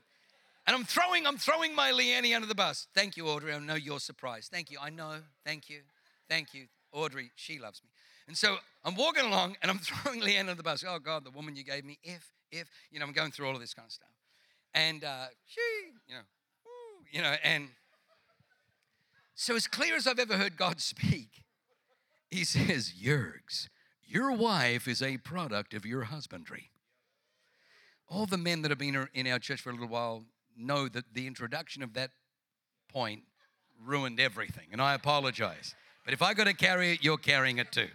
[0.66, 2.86] And I'm throwing, I'm throwing my Leanne under the bus.
[2.94, 3.52] Thank you, Audrey.
[3.52, 4.50] I know you're surprised.
[4.50, 4.78] Thank you.
[4.80, 5.16] I know.
[5.44, 5.80] Thank you.
[6.28, 6.66] Thank you.
[6.92, 7.90] Audrey, she loves me.
[8.26, 10.84] And so I'm walking along and I'm throwing Leanne under the bus.
[10.86, 13.54] Oh God, the woman you gave me, if, if, you know, I'm going through all
[13.54, 14.08] of this kind of stuff.
[14.74, 15.60] And uh, she,
[16.08, 16.20] you know,
[16.64, 17.68] woo, you know, and
[19.34, 21.44] so as clear as I've ever heard God speak,
[22.30, 23.68] he says, Yergs,
[24.06, 26.70] your wife is a product of your husbandry.
[28.08, 30.24] All the men that have been in our church for a little while
[30.56, 32.10] know that the introduction of that
[32.92, 33.22] point
[33.84, 35.74] ruined everything, and I apologize.
[36.04, 37.88] But if I got to carry it, you're carrying it too.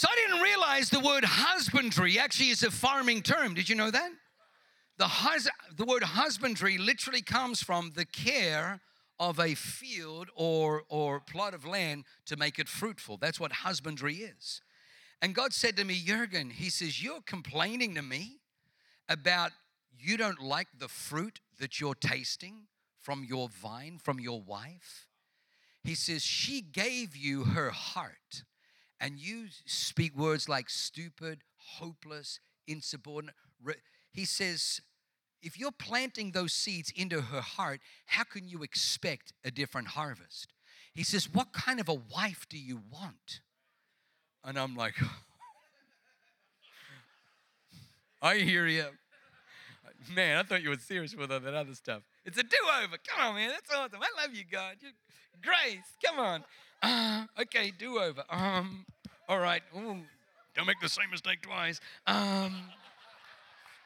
[0.00, 3.52] So I didn't realize the word husbandry actually is a farming term.
[3.52, 4.10] Did you know that?
[4.96, 8.80] The, hus- the word husbandry literally comes from the care
[9.18, 13.18] of a field or, or plot of land to make it fruitful.
[13.18, 14.62] That's what husbandry is.
[15.20, 18.38] And God said to me, Jurgen, He says, You're complaining to me
[19.06, 19.50] about
[19.98, 22.68] you don't like the fruit that you're tasting
[23.02, 25.08] from your vine, from your wife.
[25.84, 28.44] He says, She gave you her heart
[29.00, 32.38] and you speak words like stupid, hopeless,
[32.68, 33.34] insubordinate.
[34.12, 34.80] He says,
[35.42, 40.52] if you're planting those seeds into her heart, how can you expect a different harvest?
[40.94, 43.40] He says, What kind of a wife do you want?
[44.44, 44.94] And I'm like,
[48.22, 48.86] I hear you.
[50.14, 52.02] Man, I thought you were serious with all that other stuff.
[52.24, 52.96] It's a do over.
[53.06, 53.50] Come on, man.
[53.50, 54.00] That's awesome.
[54.02, 54.76] I love you, God.
[54.80, 54.92] You're
[55.42, 55.84] grace.
[56.04, 56.44] Come on.
[56.82, 58.22] Uh, okay, do over.
[58.30, 58.86] Um,
[59.28, 59.62] all right.
[59.76, 59.98] Ooh,
[60.56, 61.80] don't make the same mistake twice.
[62.06, 62.54] Um,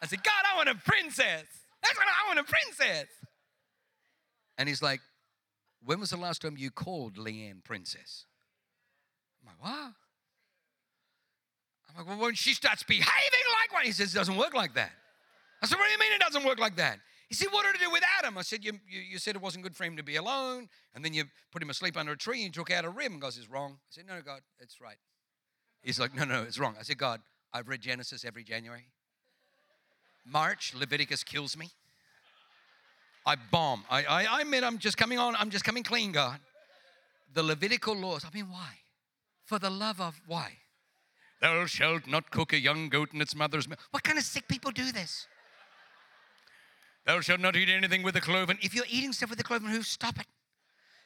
[0.03, 1.45] I said, God, I want a princess.
[1.83, 3.07] That's what I want a princess.
[4.59, 5.01] And he's like,
[5.85, 8.27] When was the last time you called Leanne princess?
[9.43, 9.93] I'm like, What?
[11.89, 14.75] I'm like, Well, when she starts behaving like one, he says, It doesn't work like
[14.75, 14.93] that.
[15.63, 16.99] I said, What do you mean it doesn't work like that?
[17.35, 18.39] He said, What did it do with Adam?
[18.39, 21.05] I said, you, you, you, said it wasn't good for him to be alone, and
[21.05, 23.11] then you put him asleep under a tree and took out a rib.
[23.11, 23.73] And God says, Wrong.
[23.73, 24.99] I said, No, no, God, it's right.
[25.83, 26.77] He's like, No, no, it's wrong.
[26.79, 27.21] I said, God,
[27.53, 28.87] I've read Genesis every January.
[30.25, 31.71] March, Leviticus kills me.
[33.27, 33.85] I bomb.
[33.91, 36.39] I, I, I admit I'm just coming on, I'm just coming clean, God.
[37.33, 38.79] The Levitical laws, I mean, why?
[39.45, 40.53] For the love of why?
[41.41, 43.81] Thou shalt not cook a young goat in its mother's milk.
[43.91, 45.27] What kind of sick people do this?
[47.07, 48.59] Thou shalt not eat anything with a cloven.
[48.63, 50.27] If you're eating stuff with a cloven hoof, stop it.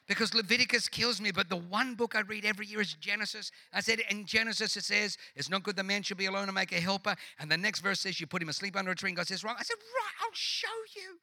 [0.07, 3.51] Because Leviticus kills me, but the one book I read every year is Genesis.
[3.71, 6.55] I said in Genesis it says, It's not good the man should be alone and
[6.55, 7.15] make a helper.
[7.37, 9.43] And the next verse says, You put him asleep under a tree, and God says,
[9.43, 9.55] Wrong.
[9.59, 11.19] I said, Right, I'll show you.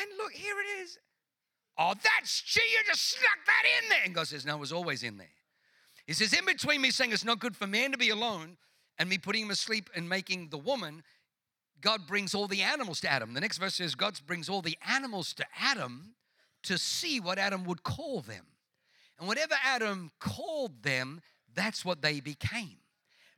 [0.00, 0.98] And look, here it is.
[1.78, 4.00] Oh, that's gee, you just snuck that in there.
[4.04, 5.28] And God says, No, it was always in there.
[6.06, 8.56] He says, In between me saying it's not good for man to be alone
[8.98, 11.04] and me putting him asleep and making the woman,
[11.84, 13.34] God brings all the animals to Adam.
[13.34, 16.14] The next verse says, God brings all the animals to Adam
[16.62, 18.46] to see what Adam would call them.
[19.18, 21.20] And whatever Adam called them,
[21.54, 22.78] that's what they became.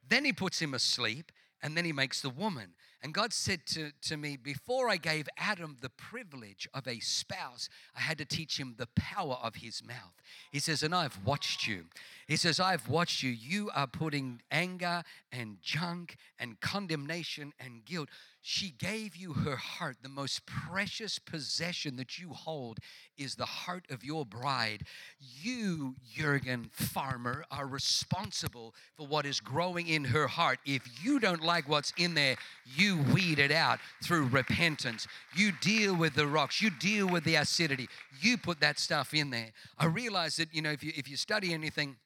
[0.08, 2.74] Then he puts him asleep and then he makes the woman.
[3.02, 7.68] And God said to, to me, before I gave Adam the privilege of a spouse,
[7.94, 10.14] I had to teach him the power of his mouth.
[10.50, 11.84] He says, And I've watched you.
[12.26, 13.30] He says, I've watched you.
[13.30, 18.08] You are putting anger and junk and condemnation and guilt.
[18.48, 19.96] She gave you her heart.
[20.04, 22.78] The most precious possession that you hold
[23.18, 24.84] is the heart of your bride.
[25.18, 30.60] You, Jurgen Farmer, are responsible for what is growing in her heart.
[30.64, 32.36] If you don't like what's in there,
[32.76, 35.08] you weed it out through repentance.
[35.34, 37.88] You deal with the rocks, you deal with the acidity.
[38.20, 39.50] You put that stuff in there.
[39.76, 41.96] I realize that, you know, if you, if you study anything,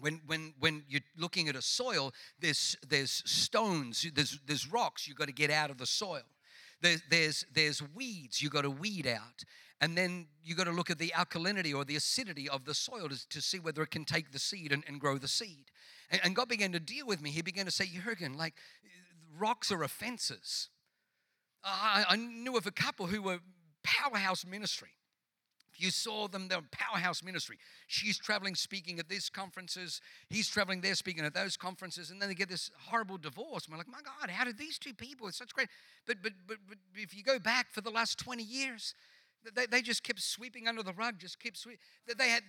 [0.00, 5.16] when, when, when you're looking at a soil, there's, there's stones, there's, there's rocks you've
[5.16, 6.22] got to get out of the soil.
[6.80, 9.44] There's, there's, there's weeds you've got to weed out.
[9.80, 13.08] And then you've got to look at the alkalinity or the acidity of the soil
[13.08, 15.66] to, to see whether it can take the seed and, and grow the seed.
[16.10, 17.30] And, and, God began to deal with me.
[17.30, 18.54] He began to say, Jurgen, like
[19.38, 20.68] rocks are offenses.
[21.62, 23.38] I, I knew of a couple who were
[23.84, 24.90] powerhouse ministry
[25.78, 27.58] you saw them, they're powerhouse ministry.
[27.86, 30.00] She's traveling, speaking at these conferences.
[30.28, 32.10] He's traveling there, speaking at those conferences.
[32.10, 33.64] And then they get this horrible divorce.
[33.64, 35.28] And we're like, my God, how did these two people?
[35.28, 35.68] It's such great.
[36.06, 38.94] But, but, but, but if you go back for the last 20 years,
[39.54, 41.78] they, they just kept sweeping under the rug, just kept sweeping.
[42.16, 42.42] They had,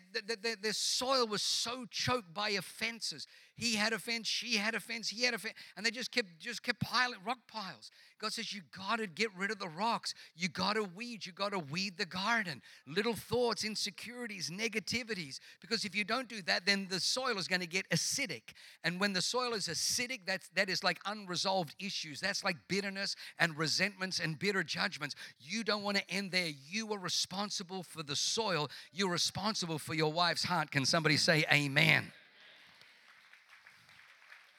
[0.62, 3.28] their soil was so choked by offenses.
[3.60, 6.14] He had a fence, she had a fence, he had a fence, and they just
[6.14, 7.92] kept just kept piling rock piles.
[8.18, 10.14] God says you got to get rid of the rocks.
[10.34, 11.26] You got to weed.
[11.26, 12.62] You got to weed the garden.
[12.88, 15.40] Little thoughts, insecurities, negativities.
[15.60, 18.54] Because if you don't do that, then the soil is going to get acidic.
[18.86, 22.22] And when the soil is acidic, that's that is like unresolved issues.
[22.22, 25.16] That's like bitterness and resentments and bitter judgments.
[25.38, 26.50] You don't want to end there.
[26.70, 28.70] You are responsible for the soil.
[28.94, 30.72] You're responsible for your wife's heart.
[30.72, 32.14] Can somebody say amen?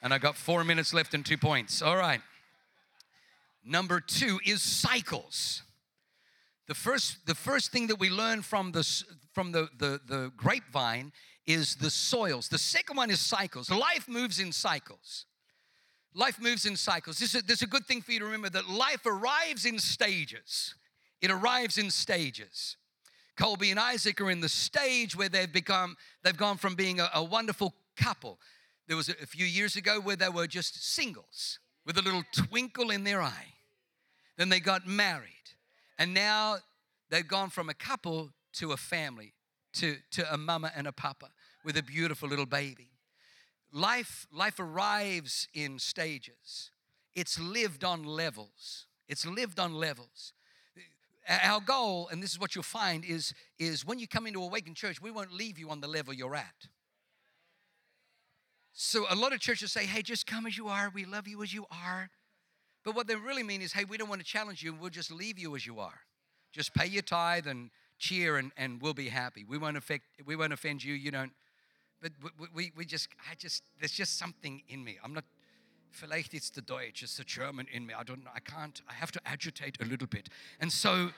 [0.01, 1.81] And I got four minutes left and two points.
[1.81, 2.21] All right.
[3.63, 5.61] Number two is cycles.
[6.67, 8.83] The first, the first thing that we learn from, the,
[9.33, 11.11] from the, the, the grapevine
[11.45, 12.47] is the soils.
[12.47, 13.69] The second one is cycles.
[13.69, 15.25] Life moves in cycles.
[16.13, 17.19] Life moves in cycles.
[17.19, 19.79] This is, this is a good thing for you to remember that life arrives in
[19.79, 20.75] stages.
[21.21, 22.77] It arrives in stages.
[23.37, 27.09] Colby and Isaac are in the stage where they've become, they've gone from being a,
[27.13, 28.39] a wonderful couple.
[28.91, 32.91] There was a, few years ago where they were just singles with a little twinkle
[32.91, 33.53] in their eye.
[34.35, 35.31] Then they got married.
[35.97, 36.57] And now
[37.09, 39.31] they've gone from a couple to a family,
[39.75, 41.29] to, to a mama and a papa
[41.63, 42.89] with a beautiful little baby.
[43.71, 46.71] Life, life arrives in stages.
[47.15, 48.87] It's lived on levels.
[49.07, 50.33] It's lived on levels.
[51.29, 54.75] Our goal, and this is what you'll find, is, is when you come into Awaken
[54.75, 56.67] Church, we won't leave you on the level you're at.
[58.83, 60.89] So a lot of churches say, hey, just come as you are.
[60.91, 62.09] We love you as you are.
[62.83, 64.73] But what they really mean is, hey, we don't want to challenge you.
[64.73, 65.99] We'll just leave you as you are.
[66.51, 67.69] Just pay your tithe and
[67.99, 69.45] cheer and, and we'll be happy.
[69.47, 70.95] We won't affect, we won't offend you.
[70.95, 71.31] You don't.
[72.01, 74.97] But we, we, we just, I just, there's just something in me.
[75.03, 75.25] I'm not,
[75.91, 77.93] vielleicht it's the Deutsch, it's the German in me.
[77.93, 78.31] I don't know.
[78.33, 80.27] I can't, I have to agitate a little bit.
[80.59, 81.11] And so,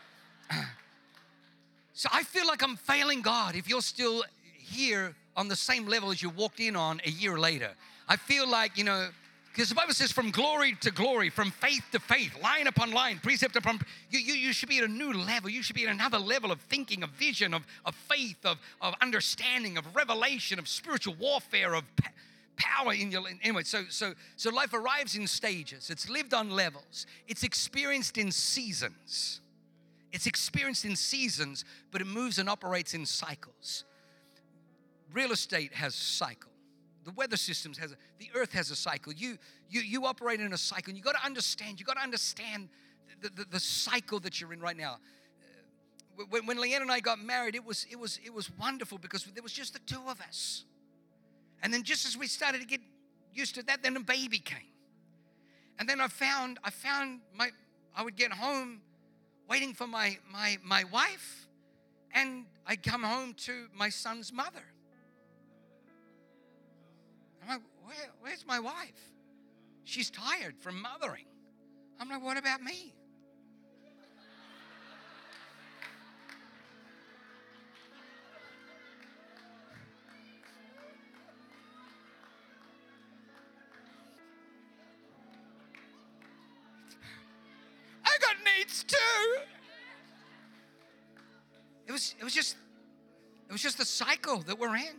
[1.93, 4.25] so I feel like I'm failing God if you're still
[4.57, 7.71] here on the same level as you walked in on a year later.
[8.07, 9.09] I feel like, you know,
[9.53, 13.19] because the Bible says from glory to glory, from faith to faith, line upon line,
[13.21, 13.79] precept upon
[14.09, 15.49] you, you, you should be at a new level.
[15.49, 18.95] You should be at another level of thinking, of vision, of, of faith, of, of
[18.99, 21.83] understanding, of revelation, of spiritual warfare, of
[22.55, 27.07] power in your anyway so so so life arrives in stages it's lived on levels
[27.27, 29.41] it's experienced in seasons
[30.11, 33.85] it's experienced in seasons but it moves and operates in cycles
[35.13, 36.51] real estate has a cycle.
[37.05, 39.13] The weather systems has a, the earth has a cycle.
[39.13, 39.37] You
[39.69, 42.69] you you operate in a cycle and you got to understand you got to understand
[43.21, 44.97] the, the, the, cycle that you're in right now.
[46.19, 48.97] Uh, when, when leanne and i got married it was it was it was wonderful
[48.97, 50.65] because there was just the two of us.
[51.61, 52.81] And then just as we started to get
[53.33, 54.71] used to that then a baby came.
[55.79, 57.49] And then i found i found my
[57.95, 58.81] i would get home
[59.49, 61.47] waiting for my my my wife
[62.13, 64.63] and i come home to my son's mother
[67.43, 69.11] I'm like, Where, where's my wife?
[69.83, 71.25] She's tired from mothering.
[71.99, 72.93] I'm like, what about me?
[88.05, 88.95] I got needs too.
[91.87, 92.55] It was it was just
[93.49, 94.95] it was just the cycle that we're in.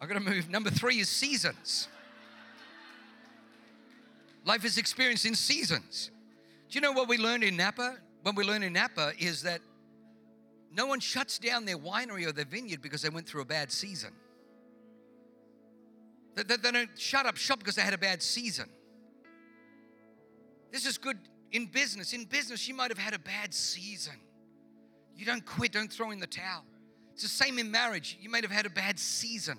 [0.00, 0.50] I'm going to move.
[0.50, 1.88] Number three is seasons.
[4.44, 6.10] Life is experienced in seasons.
[6.68, 7.96] Do you know what we learned in Napa?
[8.22, 9.60] What we learned in Napa is that
[10.72, 13.72] no one shuts down their winery or their vineyard because they went through a bad
[13.72, 14.10] season.
[16.34, 18.68] They, they, they don't shut up shop because they had a bad season.
[20.70, 21.18] This is good
[21.52, 22.12] in business.
[22.12, 24.14] In business, you might have had a bad season.
[25.16, 26.64] You don't quit, don't throw in the towel.
[27.14, 28.18] It's the same in marriage.
[28.20, 29.58] You might have had a bad season.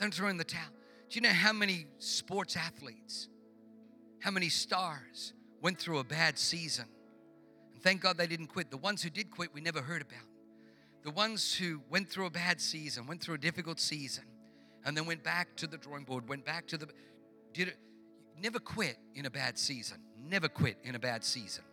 [0.00, 0.70] Don't throw in the towel.
[1.10, 3.28] Do you know how many sports athletes,
[4.20, 6.86] how many stars went through a bad season?
[7.74, 8.70] And thank God they didn't quit.
[8.70, 10.26] The ones who did quit, we never heard about.
[11.02, 14.24] The ones who went through a bad season, went through a difficult season,
[14.84, 16.88] and then went back to the drawing board, went back to the
[17.52, 17.76] did it
[18.40, 19.98] never quit in a bad season.
[20.18, 21.64] Never quit in a bad season.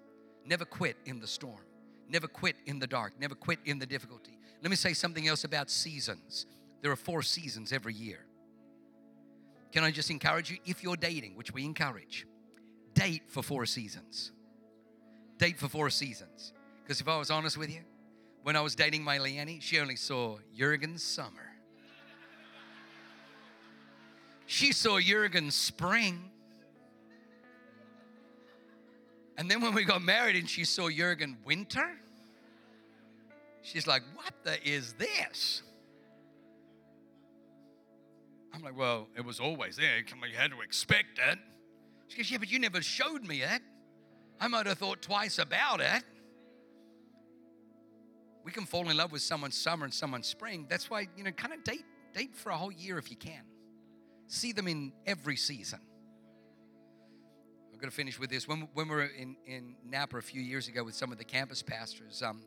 [0.45, 1.61] Never quit in the storm.
[2.09, 3.13] Never quit in the dark.
[3.19, 4.37] Never quit in the difficulty.
[4.61, 6.45] Let me say something else about seasons.
[6.81, 8.25] There are four seasons every year.
[9.71, 10.57] Can I just encourage you?
[10.65, 12.25] If you're dating, which we encourage,
[12.93, 14.31] date for four seasons.
[15.37, 16.53] Date for four seasons.
[16.83, 17.81] Because if I was honest with you,
[18.43, 21.51] when I was dating my Leanne, she only saw Jurgen's summer.
[24.45, 26.31] She saw Jurgen's spring.
[29.37, 31.99] And then when we got married and she saw Jurgen winter,
[33.61, 35.61] she's like, What the is this?
[38.57, 39.97] I'm like, well, it was always there.
[39.97, 41.37] You had to expect it.
[42.07, 43.61] She goes, yeah, but you never showed me it.
[44.39, 46.03] I might have thought twice about it.
[48.43, 50.65] We can fall in love with someone summer and someone spring.
[50.69, 53.43] That's why, you know, kind of date date for a whole year if you can.
[54.27, 55.79] See them in every season.
[57.71, 58.47] I'm going to finish with this.
[58.47, 61.23] When, when we were in, in Napa a few years ago with some of the
[61.23, 62.41] campus pastors, um,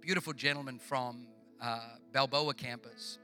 [0.00, 1.26] beautiful gentleman from
[1.60, 1.80] uh,
[2.12, 3.18] Balboa campus.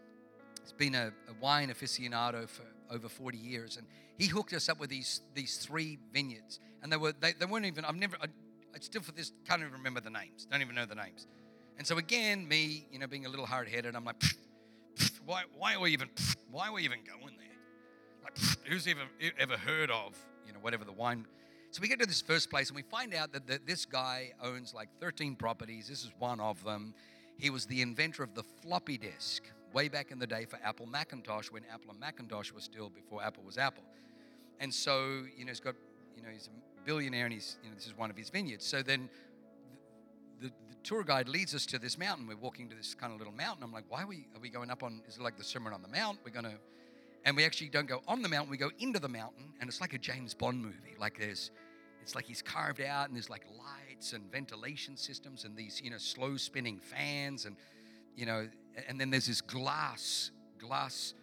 [0.63, 3.87] He's been a, a wine aficionado for over 40 years, and
[4.17, 7.67] he hooked us up with these these three vineyards, and they were they, they weren't
[7.67, 7.85] even.
[7.85, 8.17] I've never.
[8.21, 8.27] I,
[8.75, 10.47] I still for this can't even remember the names.
[10.51, 11.27] Don't even know the names.
[11.79, 14.37] And so again, me, you know, being a little hard headed, I'm like, pfft,
[14.97, 18.23] pfft, why why are we even pfft, why are we even going there?
[18.23, 19.01] Like, who's ever
[19.39, 21.27] ever heard of you know whatever the wine?
[21.71, 24.33] So we get to this first place and we find out that the, this guy
[24.43, 25.89] owns like 13 properties.
[25.89, 26.93] This is one of them.
[27.39, 30.87] He was the inventor of the floppy disk way back in the day for Apple
[30.87, 33.85] Macintosh when Apple and Macintosh was still before Apple was Apple.
[34.61, 35.75] And so, you know, he's got,
[36.17, 38.65] you know, he's a billionaire and he's, you know, this is one of his vineyards.
[38.67, 39.09] So then
[40.41, 42.27] the, the, tour guide leads us to this mountain.
[42.27, 43.63] We're walking to this kind of little mountain.
[43.63, 45.73] I'm like, why are we, are we going up on, is it like the Sermon
[45.73, 46.19] on the Mount?
[46.25, 46.59] We're going to,
[47.25, 49.81] and we actually don't go on the mountain, we go into the mountain, and it's
[49.81, 50.97] like a James Bond movie.
[50.99, 51.53] Like there's,
[52.01, 55.91] it's like he's carved out, and there's like lights and ventilation systems, and these, you
[55.91, 57.57] know, slow spinning fans, and,
[58.17, 58.49] you know,
[58.89, 61.15] and then there's this glass, glass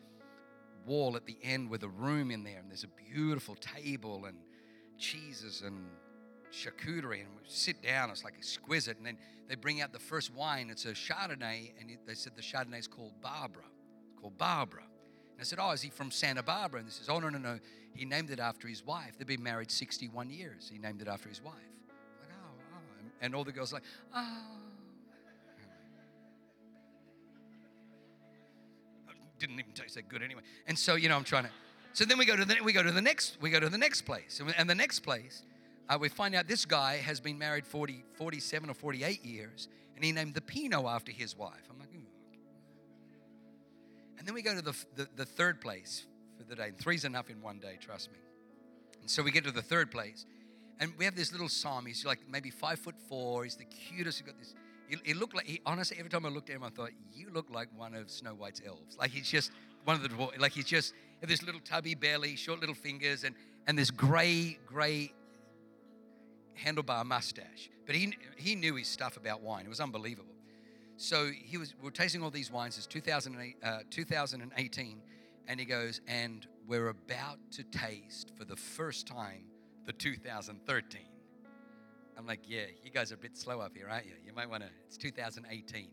[0.86, 4.38] wall at the end with a room in there, and there's a beautiful table and
[4.98, 5.88] cheeses and
[6.52, 8.10] charcuterie, and we sit down.
[8.10, 8.98] It's like exquisite.
[8.98, 10.70] And then they bring out the first wine.
[10.70, 13.64] It's a Chardonnay, and they said the Chardonnay is called Barbara.
[14.12, 14.84] It's called Barbara.
[14.84, 17.38] And I said, "Oh, is he from Santa Barbara?" And they says, "Oh, no, no,
[17.38, 17.60] no.
[17.94, 19.18] He named it after his wife.
[19.18, 20.70] They've been married 61 years.
[20.72, 23.10] He named it after his wife." I'm like, oh, oh.
[23.22, 23.84] And all the girls like,
[24.16, 24.69] oh.
[29.40, 30.42] Didn't even taste that good anyway.
[30.68, 31.50] And so, you know, I'm trying to.
[31.94, 33.78] So then we go to the we go to the next we go to the
[33.78, 35.44] next place, and the next place,
[35.90, 40.04] uh, we find out this guy has been married 40, 47 or 48 years, and
[40.06, 41.68] he named the Pinot after his wife.
[41.70, 42.06] I'm like, Ooh.
[44.18, 46.06] and then we go to the, the the third place
[46.38, 46.68] for the day.
[46.68, 48.18] And three's enough in one day, trust me.
[49.02, 50.26] And so we get to the third place,
[50.80, 51.88] and we have this little somm.
[51.88, 53.44] He's like maybe five foot four.
[53.46, 54.20] He's the cutest.
[54.20, 54.54] He's got this
[54.90, 57.30] he, he looked like, he, honestly, every time I looked at him, I thought, you
[57.32, 58.98] look like one of Snow White's elves.
[58.98, 59.52] Like he's just
[59.86, 63.36] one of the dwarf, like he's just this little tubby belly, short little fingers, and,
[63.68, 65.14] and this gray, gray
[66.64, 67.70] handlebar mustache.
[67.86, 69.66] But he, he knew his stuff about wine.
[69.66, 70.36] It was unbelievable.
[70.98, 72.78] So he was, we are tasting all these wines.
[72.78, 75.02] It's 2008, uh, 2018.
[75.48, 79.46] And he goes, and we're about to taste for the first time
[79.86, 81.02] the 2013.
[82.20, 84.12] I'm like, yeah, you guys are a bit slow up here, aren't you?
[84.26, 85.88] You might want to, it's 2018.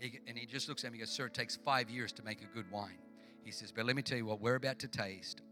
[0.00, 2.24] He, and he just looks at me and goes, sir, it takes five years to
[2.24, 2.98] make a good wine.
[3.44, 5.42] He says, but let me tell you what we're about to taste.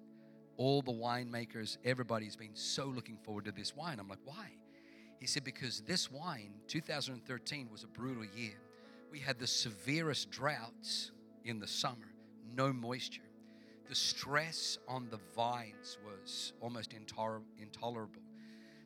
[0.56, 4.00] All the winemakers, everybody's been so looking forward to this wine.
[4.00, 4.50] I'm like, why?
[5.20, 8.58] He said, because this wine, 2013, was a brutal year.
[9.12, 11.12] We had the severest droughts
[11.44, 12.12] in the summer,
[12.56, 13.22] no moisture.
[13.88, 18.22] The stress on the vines was almost intolerable.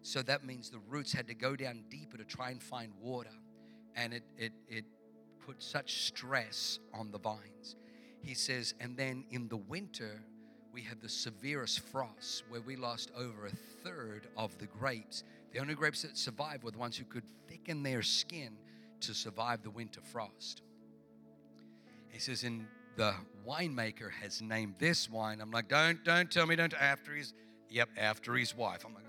[0.07, 3.33] So that means the roots had to go down deeper to try and find water.
[3.97, 4.85] And it, it, it
[5.45, 7.75] put such stress on the vines.
[8.23, 10.23] He says, and then in the winter,
[10.73, 13.51] we had the severest frost where we lost over a
[13.83, 15.25] third of the grapes.
[15.53, 18.59] The only grapes that survived were the ones who could thicken their skin
[19.01, 20.63] to survive the winter frost.
[22.11, 22.65] He says, and
[22.97, 23.13] the
[23.45, 25.41] winemaker has named this wine.
[25.41, 27.35] I'm like, don't, don't tell me, don't, after his,
[27.69, 28.85] yep, after his wife.
[28.87, 29.03] I'm like,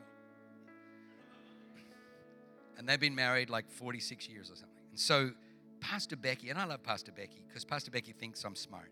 [2.78, 4.84] and they've been married like 46 years or something.
[4.92, 5.32] And so,
[5.80, 8.92] Pastor Becky, and I love Pastor Becky because Pastor Becky thinks I'm smart.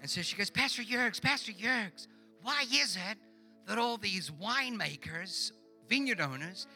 [0.00, 2.08] And so she goes, Pastor Yergs, Pastor Yergs,
[2.42, 3.18] why is it
[3.66, 5.52] that all these winemakers,
[5.88, 6.66] vineyard owners,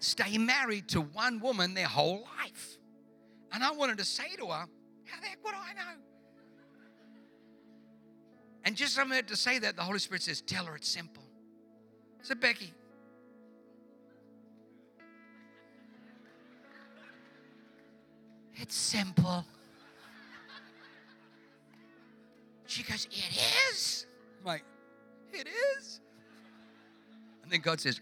[0.00, 2.78] stay married to one woman their whole life?
[3.52, 4.66] And I wanted to say to her,
[5.06, 6.00] How the heck would I know?
[8.64, 11.22] And just I'm to say that, the Holy Spirit says, Tell her it's simple.
[12.22, 12.72] So, Becky,
[18.68, 19.46] It's simple.
[22.66, 24.04] She goes, It is.
[24.40, 24.62] I'm like,
[25.32, 25.48] It
[25.78, 26.00] is.
[27.42, 27.98] And then God says,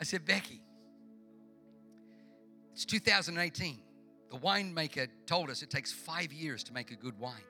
[0.00, 0.60] I said, Becky,
[2.72, 3.78] it's 2018.
[4.32, 7.44] The winemaker told us it takes five years to make a good wine.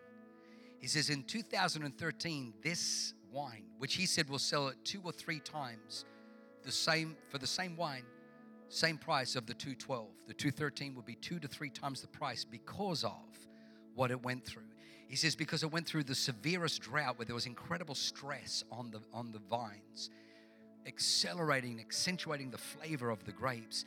[0.80, 5.40] He says, in 2013, this wine, which he said will sell it two or three
[5.40, 6.04] times
[6.62, 8.04] the same for the same wine
[8.72, 10.08] same price of the 212.
[10.26, 13.12] The 213 would be two to three times the price because of
[13.94, 14.62] what it went through.
[15.08, 18.90] He says because it went through the severest drought where there was incredible stress on
[18.90, 20.08] the on the vines,
[20.86, 23.84] accelerating, accentuating the flavor of the grapes.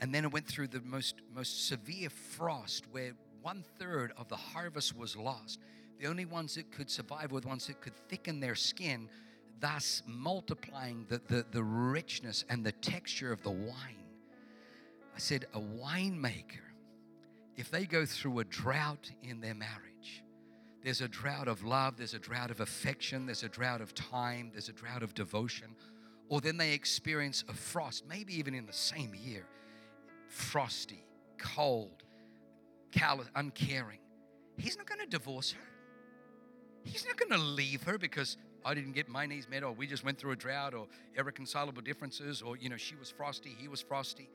[0.00, 4.36] And then it went through the most most severe frost where one third of the
[4.36, 5.60] harvest was lost.
[6.00, 9.08] The only ones that could survive were the ones that could thicken their skin,
[9.60, 14.04] thus multiplying the, the, the richness and the texture of the wine.
[15.14, 16.62] I said, a winemaker,
[17.56, 20.22] if they go through a drought in their marriage,
[20.84, 24.50] there's a drought of love, there's a drought of affection, there's a drought of time,
[24.52, 25.74] there's a drought of devotion,
[26.28, 29.44] or then they experience a frost, maybe even in the same year,
[30.28, 31.04] frosty,
[31.36, 32.04] cold,
[32.92, 33.98] callous, uncaring.
[34.56, 35.68] He's not going to divorce her.
[36.84, 38.36] He's not going to leave her because
[38.68, 41.80] I didn't get my needs met, or we just went through a drought, or irreconcilable
[41.80, 44.28] differences, or you know, she was frosty, he was frosty.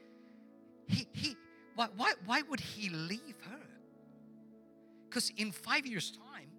[0.87, 1.37] He he
[1.75, 3.59] why why, why would he leave her?
[5.07, 6.49] Because in five years' time,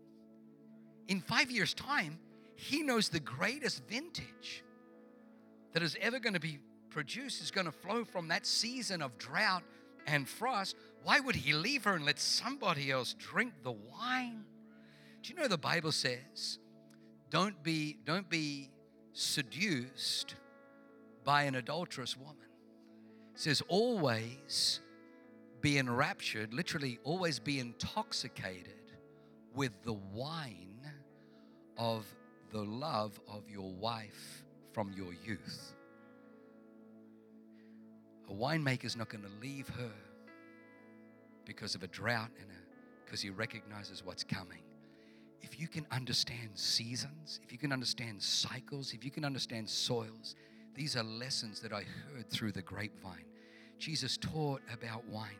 [1.09, 2.21] in five years' time,
[2.55, 4.63] he knows the greatest vintage
[5.73, 6.61] that is ever going to be
[6.91, 9.65] produced is going to flow from that season of drought
[10.07, 10.77] and frost.
[11.03, 14.45] Why would he leave her and let somebody else drink the wine?
[15.23, 16.61] Do you know the Bible says,
[17.35, 18.71] don't be, don't be
[19.13, 20.37] seduced
[21.25, 22.47] by an adulterous woman.
[23.35, 24.79] It says, always
[25.61, 28.93] be enraptured, literally, always be intoxicated
[29.53, 30.79] with the wine
[31.77, 32.07] of
[32.53, 35.75] the love of your wife from your youth.
[38.31, 39.91] A winemaker's not going to leave her
[41.45, 42.49] because of a drought and
[43.05, 44.63] because he recognizes what's coming
[45.45, 50.35] if you can understand seasons, if you can understand cycles, if you can understand soils,
[50.75, 53.27] these are lessons that I heard through the grapevine.
[53.79, 55.37] Jesus taught about wine.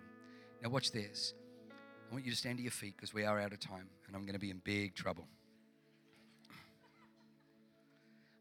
[0.63, 1.33] Now, watch this.
[1.71, 4.15] I want you to stand to your feet because we are out of time and
[4.15, 5.27] I'm going to be in big trouble.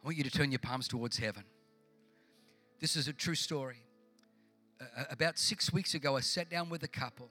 [0.03, 1.45] I want you to turn your palms towards heaven.
[2.81, 3.77] This is a true story.
[4.81, 7.29] Uh, about six weeks ago, I sat down with a couple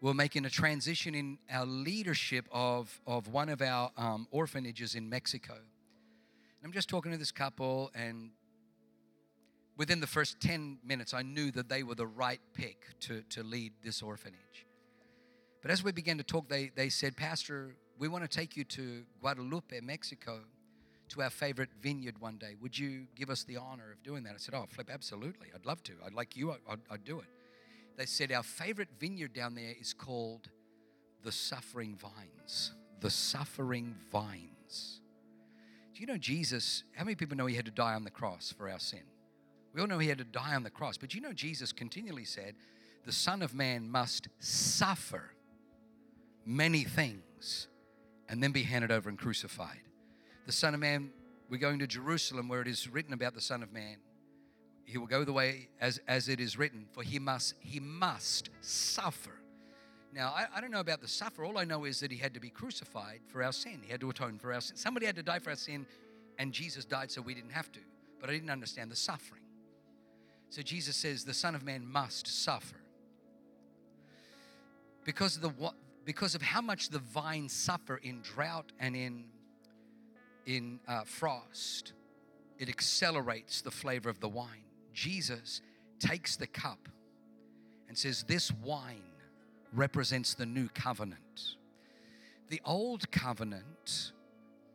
[0.00, 5.08] we're making a transition in our leadership of, of one of our um, orphanages in
[5.08, 5.54] Mexico.
[5.54, 8.30] And I'm just talking to this couple, and
[9.76, 13.42] within the first 10 minutes, I knew that they were the right pick to, to
[13.42, 14.66] lead this orphanage.
[15.62, 18.64] But as we began to talk, they, they said, Pastor, we want to take you
[18.64, 20.40] to Guadalupe, Mexico,
[21.10, 22.56] to our favorite vineyard one day.
[22.60, 24.34] Would you give us the honor of doing that?
[24.34, 25.48] I said, Oh, Flip, absolutely.
[25.54, 25.94] I'd love to.
[26.04, 27.26] I'd like you, I'd, I'd do it
[27.96, 30.48] they said our favorite vineyard down there is called
[31.22, 32.72] the Suffering Vines.
[33.00, 35.00] The Suffering Vines.
[35.94, 36.82] Do you know Jesus?
[36.96, 39.02] How many people know he had to die on the cross for our sin?
[39.72, 42.24] We all know he had to die on the cross, but you know Jesus continually
[42.24, 42.54] said,
[43.04, 45.30] The Son of Man must suffer
[46.44, 47.68] many things
[48.28, 49.80] and then be handed over and crucified.
[50.46, 51.10] The Son of Man,
[51.48, 53.96] we're going to Jerusalem where it is written about the Son of Man
[54.84, 58.50] he will go the way as, as it is written, for he must, he must
[58.60, 59.40] suffer.
[60.14, 61.44] Now, I, I don't know about the suffer.
[61.44, 63.80] All I know is that he had to be crucified for our sin.
[63.82, 64.76] He had to atone for our sin.
[64.76, 65.86] Somebody had to die for our sin,
[66.38, 67.80] and Jesus died so we didn't have to.
[68.20, 69.42] But I didn't understand the suffering.
[70.50, 72.76] So Jesus says the Son of Man must suffer.
[75.04, 75.74] Because of, the, what,
[76.04, 79.24] because of how much the vines suffer in drought and in,
[80.46, 81.92] in uh, frost,
[82.58, 84.63] it accelerates the flavor of the wine.
[84.94, 85.60] Jesus
[85.98, 86.88] takes the cup
[87.88, 89.02] and says, This wine
[89.72, 91.56] represents the new covenant.
[92.48, 94.12] The old covenant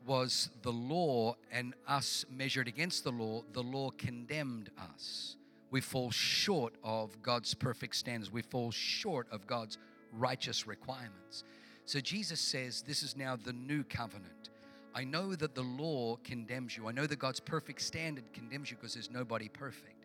[0.06, 5.36] was the law, and us measured against the law, the law condemned us.
[5.72, 9.78] We fall short of God's perfect standards, we fall short of God's
[10.12, 11.44] righteous requirements.
[11.86, 14.50] So Jesus says, This is now the new covenant.
[14.96, 16.88] I know that the law condemns you.
[16.88, 19.99] I know that God's perfect standard condemns you because there's nobody perfect.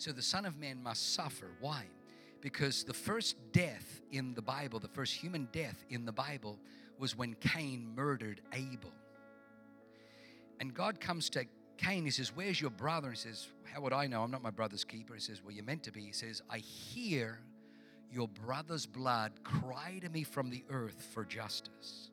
[0.00, 1.48] So the Son of Man must suffer.
[1.60, 1.84] Why?
[2.40, 6.58] Because the first death in the Bible, the first human death in the Bible,
[6.98, 8.94] was when Cain murdered Abel.
[10.58, 11.44] And God comes to
[11.76, 13.08] Cain, he says, Where's your brother?
[13.08, 14.22] And he says, How would I know?
[14.22, 15.12] I'm not my brother's keeper.
[15.12, 16.00] He says, Well, you're meant to be.
[16.00, 17.38] He says, I hear
[18.10, 22.08] your brother's blood cry to me from the earth for justice.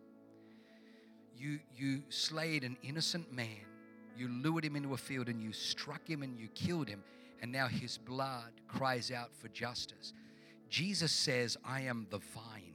[1.38, 3.64] You, you slayed an innocent man.
[4.18, 7.02] You lured him into a field and you struck him and you killed him
[7.42, 10.14] and now his blood cries out for justice.
[10.70, 12.74] Jesus says, I am the vine.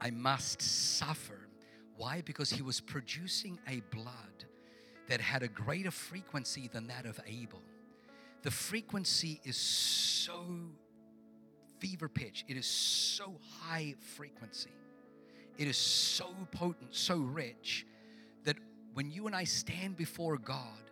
[0.00, 1.48] I must suffer.
[1.96, 2.22] Why?
[2.24, 4.44] Because he was producing a blood
[5.08, 7.62] that had a greater frequency than that of Abel.
[8.42, 10.46] the frequency is so
[11.78, 12.44] fever pitch.
[12.48, 14.70] It is so high frequency.
[15.58, 17.86] It is so potent, so rich
[18.44, 18.56] that
[18.94, 20.89] when you and I stand before God,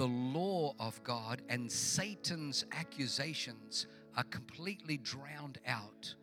[0.00, 3.86] the law of God and Satan's accusations
[4.16, 6.14] are completely drowned out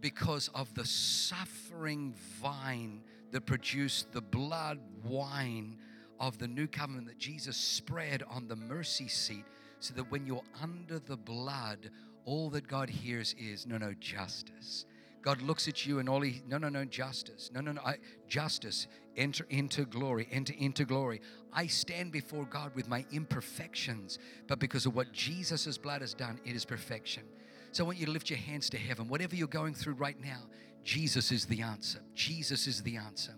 [0.00, 2.12] because of the suffering
[2.42, 5.78] vine that produced the blood wine
[6.18, 9.44] of the new covenant that Jesus spread on the mercy seat,
[9.78, 11.90] so that when you're under the blood,
[12.24, 14.84] all that God hears is no, no, justice.
[15.22, 17.50] God looks at you and all he, no, no, no, justice.
[17.52, 17.96] No, no, no, I,
[18.28, 18.86] justice.
[19.16, 21.20] Enter into glory, enter into glory.
[21.52, 26.40] I stand before God with my imperfections, but because of what Jesus' blood has done,
[26.44, 27.24] it is perfection.
[27.72, 29.08] So I want you to lift your hands to heaven.
[29.08, 30.42] Whatever you're going through right now,
[30.84, 32.00] Jesus is the answer.
[32.14, 33.34] Jesus is the answer.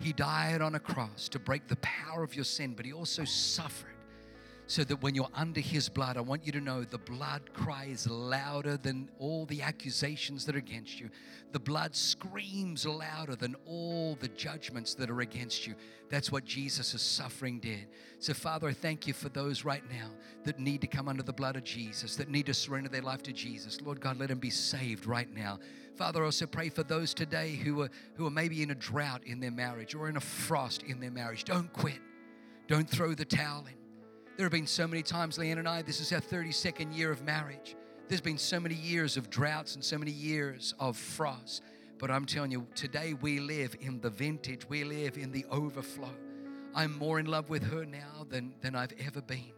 [0.00, 3.24] He died on a cross to break the power of your sin, but He also
[3.24, 3.94] suffered
[4.70, 8.08] so that when you're under his blood, I want you to know the blood cries
[8.08, 11.10] louder than all the accusations that are against you.
[11.50, 15.74] The blood screams louder than all the judgments that are against you.
[16.08, 17.88] That's what Jesus' suffering did.
[18.20, 20.10] So, Father, I thank you for those right now
[20.44, 23.24] that need to come under the blood of Jesus, that need to surrender their life
[23.24, 23.80] to Jesus.
[23.80, 25.58] Lord God, let them be saved right now.
[25.96, 29.22] Father, I also pray for those today who are, who are maybe in a drought
[29.26, 31.42] in their marriage or in a frost in their marriage.
[31.42, 31.98] Don't quit.
[32.68, 33.79] Don't throw the towel in.
[34.40, 37.22] There have been so many times, Leanne and I, this is our 32nd year of
[37.24, 37.76] marriage.
[38.08, 41.62] There's been so many years of droughts and so many years of frost.
[41.98, 46.14] But I'm telling you, today we live in the vintage, we live in the overflow.
[46.74, 49.52] I'm more in love with her now than, than I've ever been.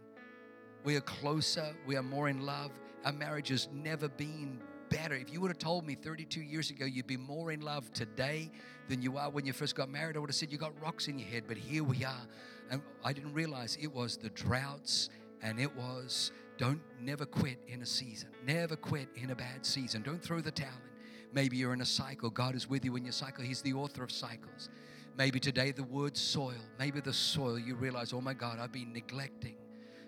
[0.83, 2.71] We are closer, we are more in love.
[3.05, 4.59] Our marriage has never been
[4.93, 5.15] better.
[5.15, 8.51] If you would have told me 32 years ago you'd be more in love today
[8.87, 11.07] than you are when you first got married, I would have said you got rocks
[11.07, 11.45] in your head.
[11.47, 12.27] But here we are.
[12.69, 15.09] And I didn't realize it was the droughts
[15.41, 18.29] and it was don't never quit in a season.
[18.45, 20.03] Never quit in a bad season.
[20.03, 21.03] Don't throw the towel in.
[21.33, 22.29] Maybe you're in a cycle.
[22.29, 23.43] God is with you in your cycle.
[23.43, 24.69] He's the author of cycles.
[25.17, 26.61] Maybe today the word soil.
[26.77, 29.55] Maybe the soil you realize, oh my God, I've been neglecting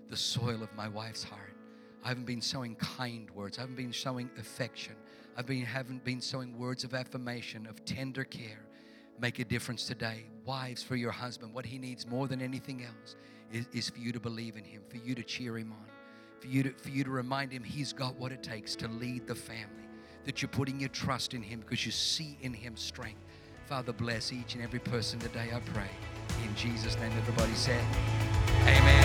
[0.09, 1.55] the soil of my wife's heart.
[2.06, 3.58] I haven't been sowing kind words.
[3.58, 4.93] I haven't been sowing affection.
[5.36, 8.64] I have been, haven't been sowing words of affirmation, of tender care.
[9.20, 10.26] Make a difference today.
[10.45, 13.16] Wives, for your husband, what he needs more than anything else
[13.51, 15.88] is, is for you to believe in him, for you to cheer him on,
[16.39, 19.26] for you, to, for you to remind him he's got what it takes to lead
[19.26, 19.89] the family,
[20.26, 23.26] that you're putting your trust in him because you see in him strength.
[23.66, 25.89] Father, bless each and every person today, I pray.
[26.43, 27.84] In Jesus' name, everybody said,
[28.62, 29.05] Amen.